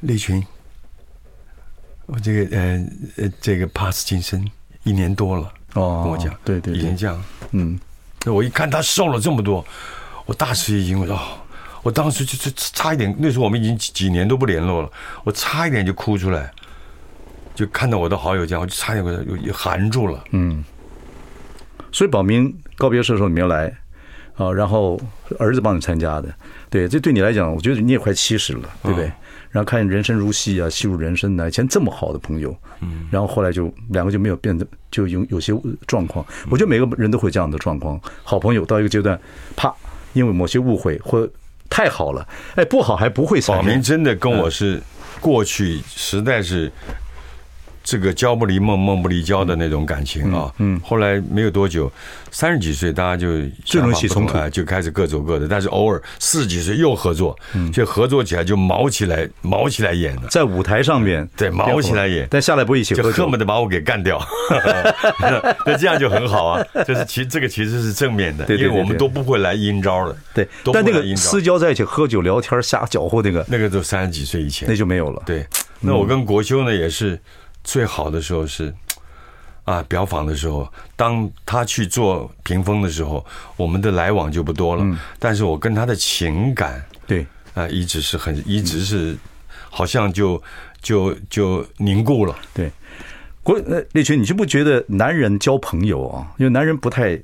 [0.00, 0.42] 立群，
[2.06, 4.44] 我这个呃呃，这个帕斯金森
[4.84, 7.78] 一年多了哦，跟我讲，对对，已经这样，嗯，
[8.26, 9.64] 我一看他瘦了这么多，
[10.24, 11.18] 我大吃一惊，我说，
[11.82, 14.90] 我当时就就差一点，那时候我们已经几年都不联络了，
[15.24, 16.50] 我差一点就哭出来，
[17.54, 20.64] 就看到我的好友这样，我就差点给他又含住了，嗯。
[21.92, 23.72] 所以宝明告别式的时候你没有来
[24.36, 25.00] 啊，然后
[25.38, 26.32] 儿子帮你参加的，
[26.68, 29.10] 对，这对你来讲，我觉得你也快七十了，对不对？
[29.50, 35.52] 然后看人生如戏啊，戏如人生啊，以前这么好的朋友，嗯，然后后来就两个就没有变得就有有些
[35.86, 36.24] 状况。
[36.50, 39.18] 我觉得每个人都会这样的状况，好朋友到一个阶段，
[39.56, 39.74] 啪，
[40.12, 41.28] 因为某些误会或
[41.68, 43.40] 太好了，哎，不好还不会。
[43.42, 44.82] 宝明真的跟我是
[45.20, 46.70] 过去实在是。
[47.86, 51.90] 这个交不离梦，梦不离交的那种感情啊，嗯，后来没有多久，
[52.32, 53.28] 三十几岁大家就
[53.64, 55.46] 最容易起冲突，就开始各走各的。
[55.46, 64.20] 但是偶尔四十几岁又合作，嗯，就合作起来就毛起来，毛起来演的，在舞台上面对毛起来演，但下来不一起，就恨不得把我给干掉。
[65.64, 70.48] 那这样就很好啊，就是其实这个其实是正面的，因为我们都不会来阴招的，对。
[70.72, 75.22] 但那个私交在一起喝酒聊天瞎搅和那个，那个都三十几岁以前，那就没有了。
[75.24, 75.46] 对，
[75.78, 77.16] 那我跟国修呢也是。
[77.66, 78.72] 最好的时候是
[79.64, 83.26] 啊，表访的时候，当他去做屏风的时候，
[83.56, 84.84] 我们的来往就不多了。
[84.84, 89.16] 嗯，但是我跟他的情感，对啊，一直是很，一直是
[89.68, 90.40] 好像就
[90.80, 92.36] 就就凝固了。
[92.54, 92.70] 对，
[93.42, 96.32] 国呃，立群，你就不觉得男人交朋友啊？
[96.38, 97.20] 因为男人不太、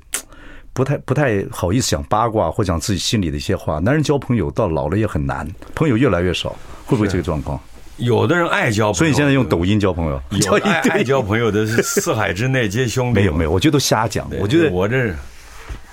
[0.73, 3.79] 不太、不太好意思讲八卦或讲自己心里的一些话。
[3.79, 6.49] 男人交朋友到老了也很难，朋友越来越少，
[6.85, 7.57] 会不会这个状况？
[7.97, 10.21] 有的人爱交朋友，所以你现在用抖音交朋友。
[10.31, 13.19] 有爱爱交朋友的是四海之内皆兄弟。
[13.19, 14.27] 没有没有，我觉得都瞎讲。
[14.39, 15.13] 我觉得我这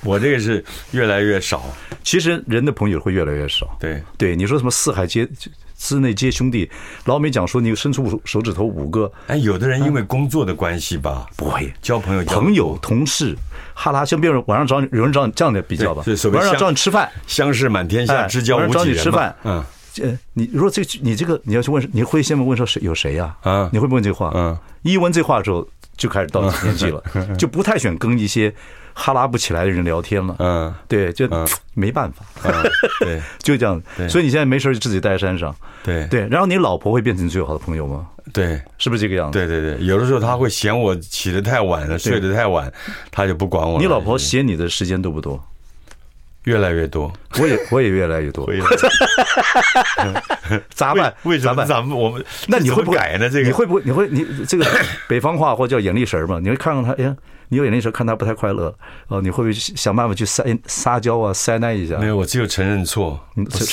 [0.03, 1.63] 我这个是越来越少。
[2.03, 3.77] 其实人的朋友会越来越少。
[3.79, 5.29] 对对，你说什么四海皆
[5.77, 6.69] 之内皆兄弟？
[7.05, 9.11] 老美讲说你伸出手指头五个。
[9.27, 12.25] 哎，有的人因为工作的关系吧，不会交朋友。
[12.25, 13.37] 朋友同事，
[13.75, 16.03] 哈拉，像别人晚上找你，有人找你这样的比较吧。
[16.33, 18.73] 晚上找你吃饭，相识满天下，知交无几人。
[18.73, 19.63] 找你吃饭，嗯。
[20.03, 23.37] 呃，你如果这你这个你要去问，你会先问问说谁有谁呀？
[23.42, 24.31] 啊，你会不会问这话？
[24.35, 27.03] 嗯，一问这话的时候，就开始到年纪了，
[27.37, 28.53] 就不太喜欢跟一些
[28.94, 30.37] 哈拉不起来的人聊天了。
[30.38, 31.29] 嗯，对，就
[31.74, 32.24] 没办法。
[33.00, 33.81] 对， 就这样。
[34.09, 35.55] 所以你现在没事就自己待在山上。
[35.83, 38.07] 对对，然后你老婆会变成你最好的朋友吗？
[38.33, 39.38] 对，是不是这个样子？
[39.38, 42.72] 对对对，有的时候他会嫌我起得太晚了，睡得太晚，
[43.11, 43.81] 他就不管我。
[43.81, 45.42] 你老婆嫌你的时间多不多？
[46.44, 48.48] 越来越多，我也我也越来越多，
[50.70, 51.14] 咋 办？
[51.24, 53.29] 为什么咱们我们那你会不改呢？
[53.29, 53.83] 这个你会不会？
[53.85, 54.66] 你会你这个
[55.07, 56.38] 北方话或叫眼力神嘛？
[56.42, 57.14] 你会看看他，哎。
[57.51, 58.73] 你有眼泪时候看他不太快乐，
[59.09, 61.99] 哦，你会不会想办法去撒撒娇啊，塞奶一下？
[61.99, 63.21] 没有，我只有承认错。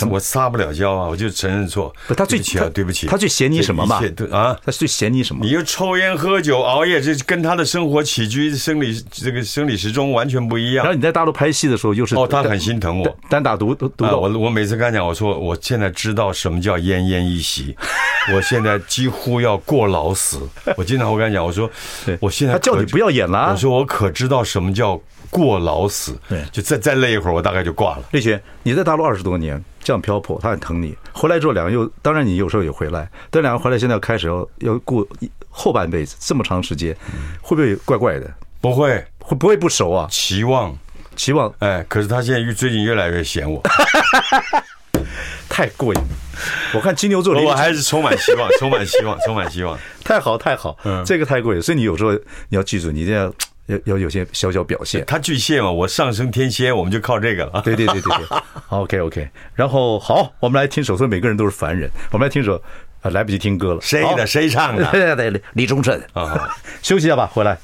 [0.09, 1.93] 我撒不了娇啊，我就承认错。
[2.07, 4.01] 不，他最起啊，对不起，他最嫌你什么嘛？
[4.31, 5.45] 啊，他最嫌你什么？
[5.45, 10.83] 你又抽烟喝酒熬夜，这跟他的生活起居生理这个生理时钟完全不一样。
[10.83, 14.19] 然后你在大陆拍戏的时候，又是哦，他很心疼我，单打独独斗。
[14.19, 17.75] 我我每次跟他讲，我说我现在知道什么叫奄奄一息，
[18.33, 20.39] 我现在几乎要过劳死。
[20.75, 21.69] 我经常会跟他讲，我说，
[22.19, 24.43] 我现在他叫你不要演了，我说我可知道。
[24.43, 24.99] 什么叫
[25.29, 26.17] 过劳死？
[26.29, 28.03] 对，就再再累一会儿，我大概就挂了。
[28.11, 30.95] 立群，你在大陆二十多年这样漂泊，他很疼你。
[31.11, 35.05] 回来之后，两个又当然你有时候也回来，但两个回来现在要开始要要过
[35.49, 36.95] 后半辈子这么长时间，
[37.41, 38.31] 会不会怪怪的？
[38.61, 40.07] 不会，会不会不熟啊？
[40.09, 40.73] 期望，
[41.15, 41.53] 期望。
[41.59, 43.61] 哎，可是他现在越最近越来越嫌我，
[45.49, 46.01] 太过瘾。
[46.73, 49.77] 我看金牛座，我还是充满希望，充满希望，充满希望。
[50.05, 51.61] 太好，太好，嗯，这个太过瘾。
[51.61, 53.25] 所以你有时候你要记住，你这样。
[53.25, 53.33] 要
[53.67, 57.61] 要有有些小小表现，他巨蟹嘛，我上升天蝎，我们就靠这个了。
[57.63, 58.37] 对对对对对，
[58.69, 59.29] OK OK。
[59.53, 61.89] 然后好，我们来听首，所以每个人都是凡人。
[62.11, 62.61] 我们来听首，
[63.01, 63.81] 啊，来不及听歌了。
[63.81, 64.25] 谁的？
[64.25, 64.89] 谁唱的？
[64.91, 66.01] 对对对，李宗盛。
[66.13, 66.49] 啊，
[66.81, 67.57] 休息一下吧，回来。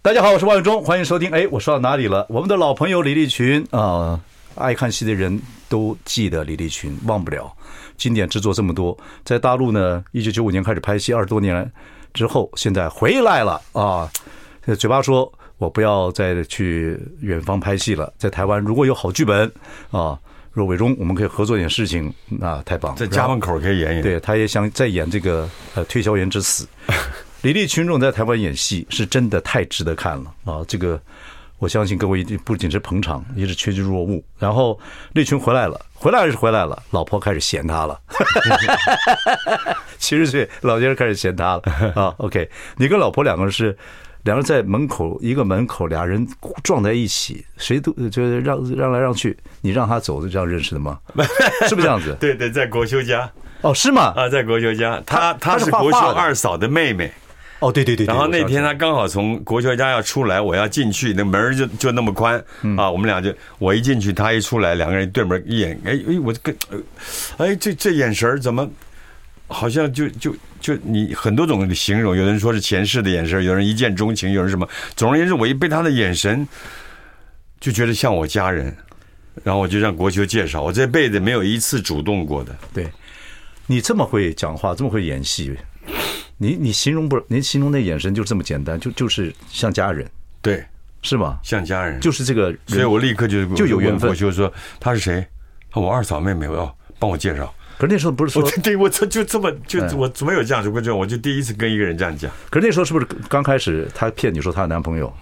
[0.00, 1.30] 大家好，我是万永忠，欢迎收听。
[1.30, 2.24] 哎，我说到哪里了？
[2.30, 4.18] 我们的老朋友李立群啊，
[4.54, 7.54] 爱看戏的人都记得李立群，忘不了。
[7.98, 11.70] 经典之作这么多，在大陆呢，一九九五年开始拍戏，二十多年
[12.14, 14.10] 之后，现在回来了啊！
[14.78, 19.52] 嘴巴说我不要再去远方拍戏了，在台湾如果有好剧本
[19.90, 20.18] 啊，
[20.52, 22.98] 若伟忠我们可以合作点事情，那太棒了。
[22.98, 24.02] 在家门口可以演演。
[24.02, 26.66] 对，他也想再演这个呃推销员之死。
[27.42, 30.64] 李立群众在台湾演戏是真的太值得看了啊！
[30.66, 30.98] 这个。
[31.58, 34.22] 我相信各位一定不仅是捧场，也是趋之若鹜。
[34.38, 34.78] 然后
[35.14, 37.98] 立群回来了，回来还是回来了，老婆开始嫌他了。
[39.98, 41.62] 七十岁老先生开始嫌他了
[41.94, 42.14] 啊。
[42.18, 43.76] OK，你跟老婆两个人是
[44.22, 46.26] 两个人在门口一个门口，俩人
[46.62, 50.98] 撞在一起，谁都就是让让来让去，你让他走，就这样认识的吗？
[51.68, 52.16] 是不是这样子？
[52.20, 53.28] 对对，在国修家。
[53.62, 54.12] 哦，是吗？
[54.16, 57.12] 啊，在国修家，他他是国修二嫂的妹妹。
[57.60, 62.42] 哦，对对对，然后那天他刚好从国学家要出来，我要进去，那门就就那么宽
[62.76, 66.54] 啊，我们俩就我一进去，他一出来，两个人对门一眼，哎哎，我这个，
[67.36, 68.68] 哎这这眼神怎么
[69.48, 74.68] 好像就就就你很多种的形容，有人说是前世的眼神，有人一见钟情，有人什么。
[74.94, 76.46] 总而言之，我一被他的眼神，
[77.58, 78.72] 就觉得像我家人，
[79.42, 82.56] 然后我就让国修介绍，我这辈子没有一次主动过的。
[82.72, 82.86] 对，
[83.66, 85.56] 你这么会讲话，这么会演戏，
[86.38, 87.20] 你你形容不？
[87.28, 90.08] 您形容那眼神就这么简单，就就是像家人，
[90.40, 90.64] 对，
[91.02, 91.38] 是吗？
[91.42, 94.08] 像家人，就是这个，所以我立刻就就有缘分。
[94.08, 95.26] 我就说他是谁？
[95.74, 97.52] 我二嫂妹妹，我要帮我介绍。
[97.76, 102.30] 可是那时候不是说，我对我这就这么就我没有这样子过，这我就第一次跟一个人这样讲。
[102.48, 105.12] 可是那时候是不是刚开始他骗你说他有男朋友？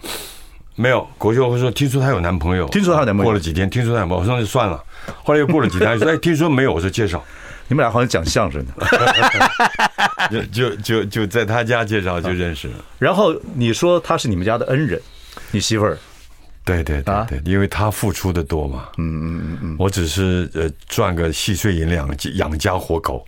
[0.78, 3.30] 没有，国秀会说听说她有男朋友，听说她有男朋友。
[3.30, 4.84] 过了几天，听说她有男朋友，我说那就算了。
[5.24, 7.24] 后来又过了几天，说哎，听说没有，我说介绍。
[7.68, 12.74] 你们俩好像讲相声的， 就就就就在他家介绍就认识了。
[12.98, 15.00] 然后你说他是你们家的恩人，
[15.50, 15.98] 你媳妇儿。
[16.64, 23.24] 对对对对，因为他付出的多嘛，嗯嗯嗯嗯，我只是呃赚个细碎银两养家活口，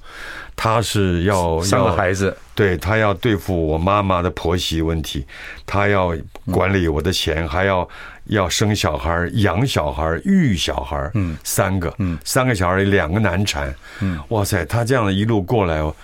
[0.61, 5.25] 他是要三个孩子，对他要对付我妈妈的婆媳问题，
[5.65, 6.13] 他要
[6.51, 7.89] 管理我的钱，还要
[8.25, 15.95] 要生小孩、养小孩、育小孩，嗯，三个，嗯，三个小孩两个难产，嗯，哇塞，他这样的一路过来哦。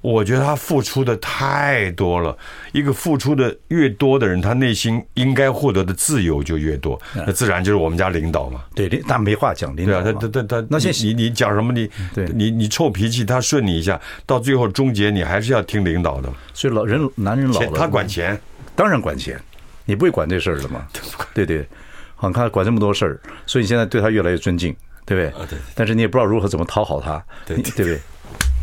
[0.00, 2.36] 我觉得他付出的太多了。
[2.72, 7.00] 一个付出的越多的人，他内心应该获得的自由就越多。
[7.14, 8.64] 那自然就是我们家领导嘛。
[8.74, 9.76] 对，但没话讲。
[9.76, 11.72] 领导对啊，他他他他，那些你你讲什么？
[11.72, 16.32] 你对你你臭脾气，他顺你一下，到最后终结，你还是要听领导的。
[16.54, 18.40] 所以老人男人老了，他管钱，
[18.74, 19.38] 当然管钱。
[19.84, 20.86] 你不会管这事儿的嘛？
[21.34, 21.66] 对对，
[22.14, 24.74] 好，你看他管这么多事儿，所以你现在对他越来越尊敬，
[25.04, 25.42] 对不对？
[25.42, 25.58] 啊对。
[25.74, 28.00] 但是你也不知道如何怎么讨好他，对对不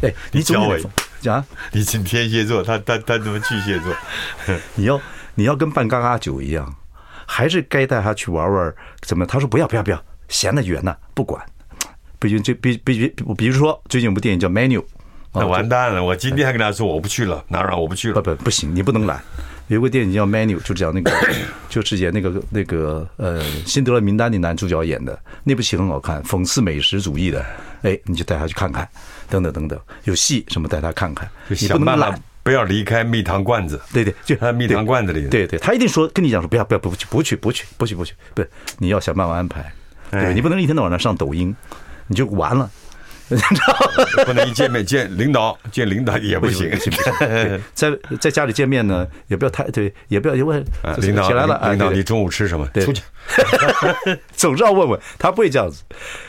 [0.02, 0.10] 对？
[0.10, 0.76] 哎，你教我。
[1.22, 3.94] 讲，你请天蝎座，他他他怎么巨蟹座？
[4.76, 5.00] 你要
[5.36, 6.76] 你要跟办嘎嘎酒一样，
[7.26, 8.74] 还是该带他去玩玩？
[9.02, 9.26] 怎么？
[9.26, 11.44] 他说不要不要不要，闲的远呢，不管。
[12.20, 14.80] 毕竟这比比比，比如说最近有部电影叫《Menu》，
[15.34, 16.04] 那完蛋了！
[16.04, 18.16] 我今天还跟他说我不去了，哪儿我不去了。
[18.16, 19.22] 不不不行，你不能懒。
[19.68, 21.12] 有个电影叫《Menu》，就讲那个
[21.70, 27.46] 就是演那个那个呃《辛德勒名单》的男主角演的那部戏很好看，讽刺美食主义的。
[27.84, 28.88] 哎，你就带他去看看。
[29.30, 33.80] 等等等等，有戏什么带他看看，你不能懒，不要离开蜜糖罐子。
[33.92, 35.28] 对对，就在蜜糖罐子里。
[35.28, 38.44] 对对，他一定说跟你讲说不要不要不去不去不去不去不去，不，
[38.78, 39.72] 你要想办法安排。
[40.10, 41.56] 对，你不能一天到晚上上抖音，
[42.08, 42.70] 你就完了。
[44.26, 46.72] 不能一见面见领导，见领导也不行。
[47.74, 50.64] 在在家里见面呢，也不要太对，也不要问
[50.98, 51.60] 领导起来了。
[51.70, 52.68] 领导，你中午吃什么？
[52.82, 53.02] 出去。
[54.38, 55.84] 总是要问问，他不会这样子。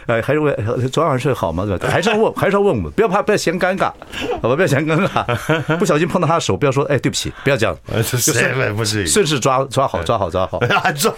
[0.07, 0.53] 哎，还是问
[0.91, 1.65] 昨晚上睡好吗？
[1.89, 3.93] 还是要问，还是要问问，不要怕，不要嫌尴尬，
[4.43, 4.57] 好吧？
[4.57, 5.25] 不要嫌尴尬。
[5.79, 7.77] 不小心碰到他的手，不要说哎，对不起，不要这样。
[8.03, 9.07] 谁不是？
[9.07, 10.59] 顺势抓抓好，抓好，抓好。
[10.97, 11.15] 抓！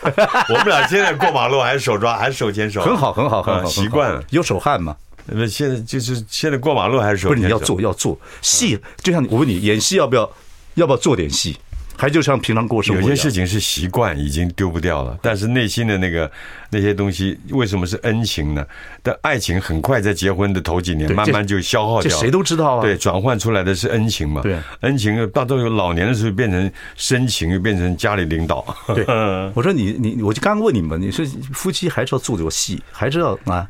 [0.51, 2.83] 我们俩现在过马路还是手抓，还是手牵手？
[2.83, 4.23] 很好，很好，很好，习惯了。
[4.29, 4.95] 有手汗吗？
[5.33, 10.31] 那现在就是现在过马路还是说不是你要做要做戏，就像我问你演戏要不要
[10.75, 11.57] 要不要做点戏，
[11.97, 13.03] 还就像平常过生活。
[13.03, 16.31] 有些事情是习惯已经丢不掉了，但是内心的那个
[16.71, 18.65] 那些东西为什么是恩情呢？
[19.03, 22.83] 但爱情很快在结婚的头几年慢慢就消耗掉，谁都知道啊。
[22.83, 24.41] 对，转换出来的是恩情嘛？
[24.43, 28.65] 对，恩情到都有老年的时候变成深情，又变成家里领导。
[28.95, 29.05] 对，
[29.55, 33.69] 我说你你我就刚问你们，你说夫妻还是要做做戏，还是要啊？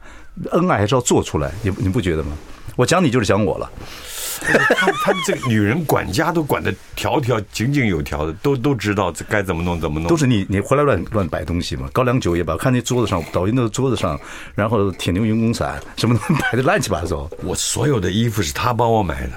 [0.53, 2.33] 恩爱还是要做出来，你你不觉得吗？
[2.77, 3.71] 我讲你就是讲我了。
[4.41, 10.09] 他他这个女人管家都管的条条井井有条的，都都知道这该怎么弄怎么弄。
[10.09, 11.91] 都是你你回来乱乱摆东西嘛？
[11.93, 14.19] 高粱酒也摆，看那桌子上，抖音的桌子上，
[14.55, 17.29] 然后铁牛云公伞什么都摆的乱七八糟。
[17.43, 19.33] 我所有的衣服是他帮我买的，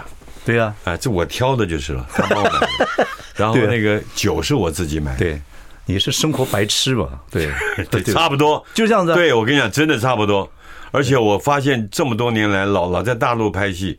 [0.46, 3.08] 对呀，哎，这我挑的就是了，他帮我买的。
[3.36, 5.18] 然后那个酒是我自己买的。
[5.18, 5.42] 对，
[5.86, 7.10] 你是生活白痴吧？
[7.30, 7.50] 对
[7.92, 9.14] 对，差不多就这样子。
[9.14, 10.50] 对，我跟你讲，真的差不多。
[10.94, 13.98] 而且我发现这么多年来，老老在大陆拍戏，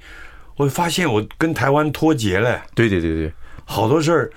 [0.57, 2.63] 我发现我跟台湾脱节了。
[2.73, 3.33] 对对对对，
[3.65, 4.31] 好多事儿，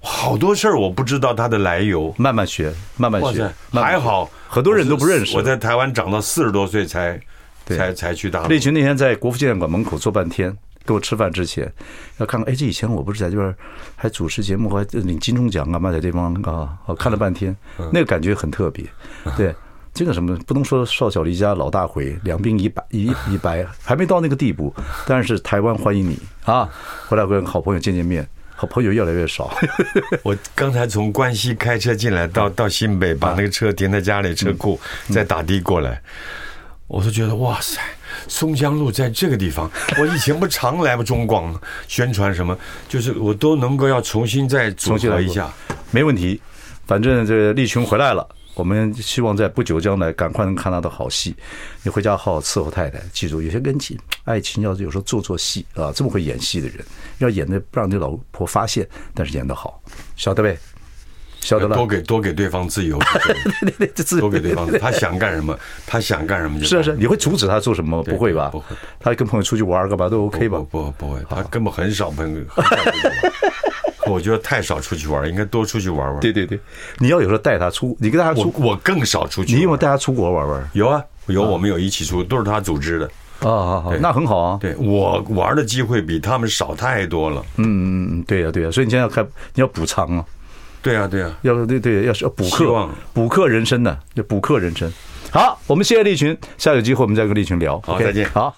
[0.00, 2.14] 好多事儿我不知道它的来由。
[2.16, 5.36] 慢慢学，慢慢学，还好很多人都不认识。
[5.36, 7.20] 我在台湾长到四十多岁才
[7.66, 8.48] 才才去大陆。
[8.48, 10.56] 立群那天在国父纪念馆门口坐半天，
[10.86, 11.70] 跟我吃饭之前
[12.16, 12.50] 要看看。
[12.50, 13.54] 哎，这以前我不是在这边
[13.96, 17.54] 还主持节目，还领金钟奖干嘛，在这方啊，我看了半天，
[17.92, 18.82] 那个感觉很特别。
[19.36, 19.54] 对。
[19.94, 24.72] 这个什么不能说少小离家老大回，两鬓已白已已白， 还没到那个地步。
[25.06, 26.68] 但是台湾欢迎你啊！
[27.08, 28.24] 回来跟好朋友见见面，
[28.54, 29.52] 好朋友越来越少。
[30.22, 34.78] 我刚才从关西开车进来，到到新北，把那个车停在家里车库，
[35.08, 36.00] 再打的过来，
[36.86, 37.80] 我都觉得哇塞，
[38.28, 39.68] 松江路在这个地方，
[39.98, 41.52] 我以前不常来不中广
[41.88, 42.56] 宣传什么，
[42.88, 45.52] 就是我都能够要重新再组合一下，
[45.90, 46.40] 没问题。
[46.86, 48.26] 反正这个立群回来了。
[48.58, 51.32] 我们希望在不久将来赶快能看他的好戏。
[51.84, 56.84] 你回家好好伺候太太，记住有些跟情爱情要是有时候做做戏啊，这么会演戏的人，
[57.18, 58.84] 要演的不让你老婆发现，
[59.14, 59.80] 但是演的好，
[60.16, 60.58] 晓得呗？
[61.40, 61.76] 晓得了。
[61.76, 62.98] 多给多给对方自由，
[63.62, 65.56] 对对对，这自由多给对方，他想干什么，
[65.86, 68.02] 他想干什么就是啊是，你会阻止他做什么？
[68.02, 68.48] 不会吧？
[68.50, 68.74] 不会。
[68.98, 70.58] 他跟朋友出去玩干嘛都 OK 吧？
[70.68, 72.44] 不不不会，他根本很少朋友。
[74.08, 76.20] 我觉得太少出去玩，应该多出去玩玩。
[76.20, 76.58] 对对对，
[76.98, 79.54] 你要有时候带他出，你跟他出，我更少出去。
[79.54, 80.70] 你有没有带他出国玩玩？
[80.72, 83.10] 有啊，有，我们有一起出，都是他组织的。
[83.40, 84.58] 啊啊啊，那很好啊。
[84.60, 87.40] 对，我玩的机会比他们少太多了。
[87.56, 89.22] 嗯嗯嗯，对呀对呀，所以你现在要开，
[89.54, 90.24] 你要补偿啊。
[90.82, 94.90] 对啊对啊，要对对要是要补课，补课人生呢，要补课人生。
[95.30, 97.80] 好，我们谢谢立群，下有机会我们再跟立群聊。
[97.84, 98.28] 好，再见。
[98.30, 98.54] 好。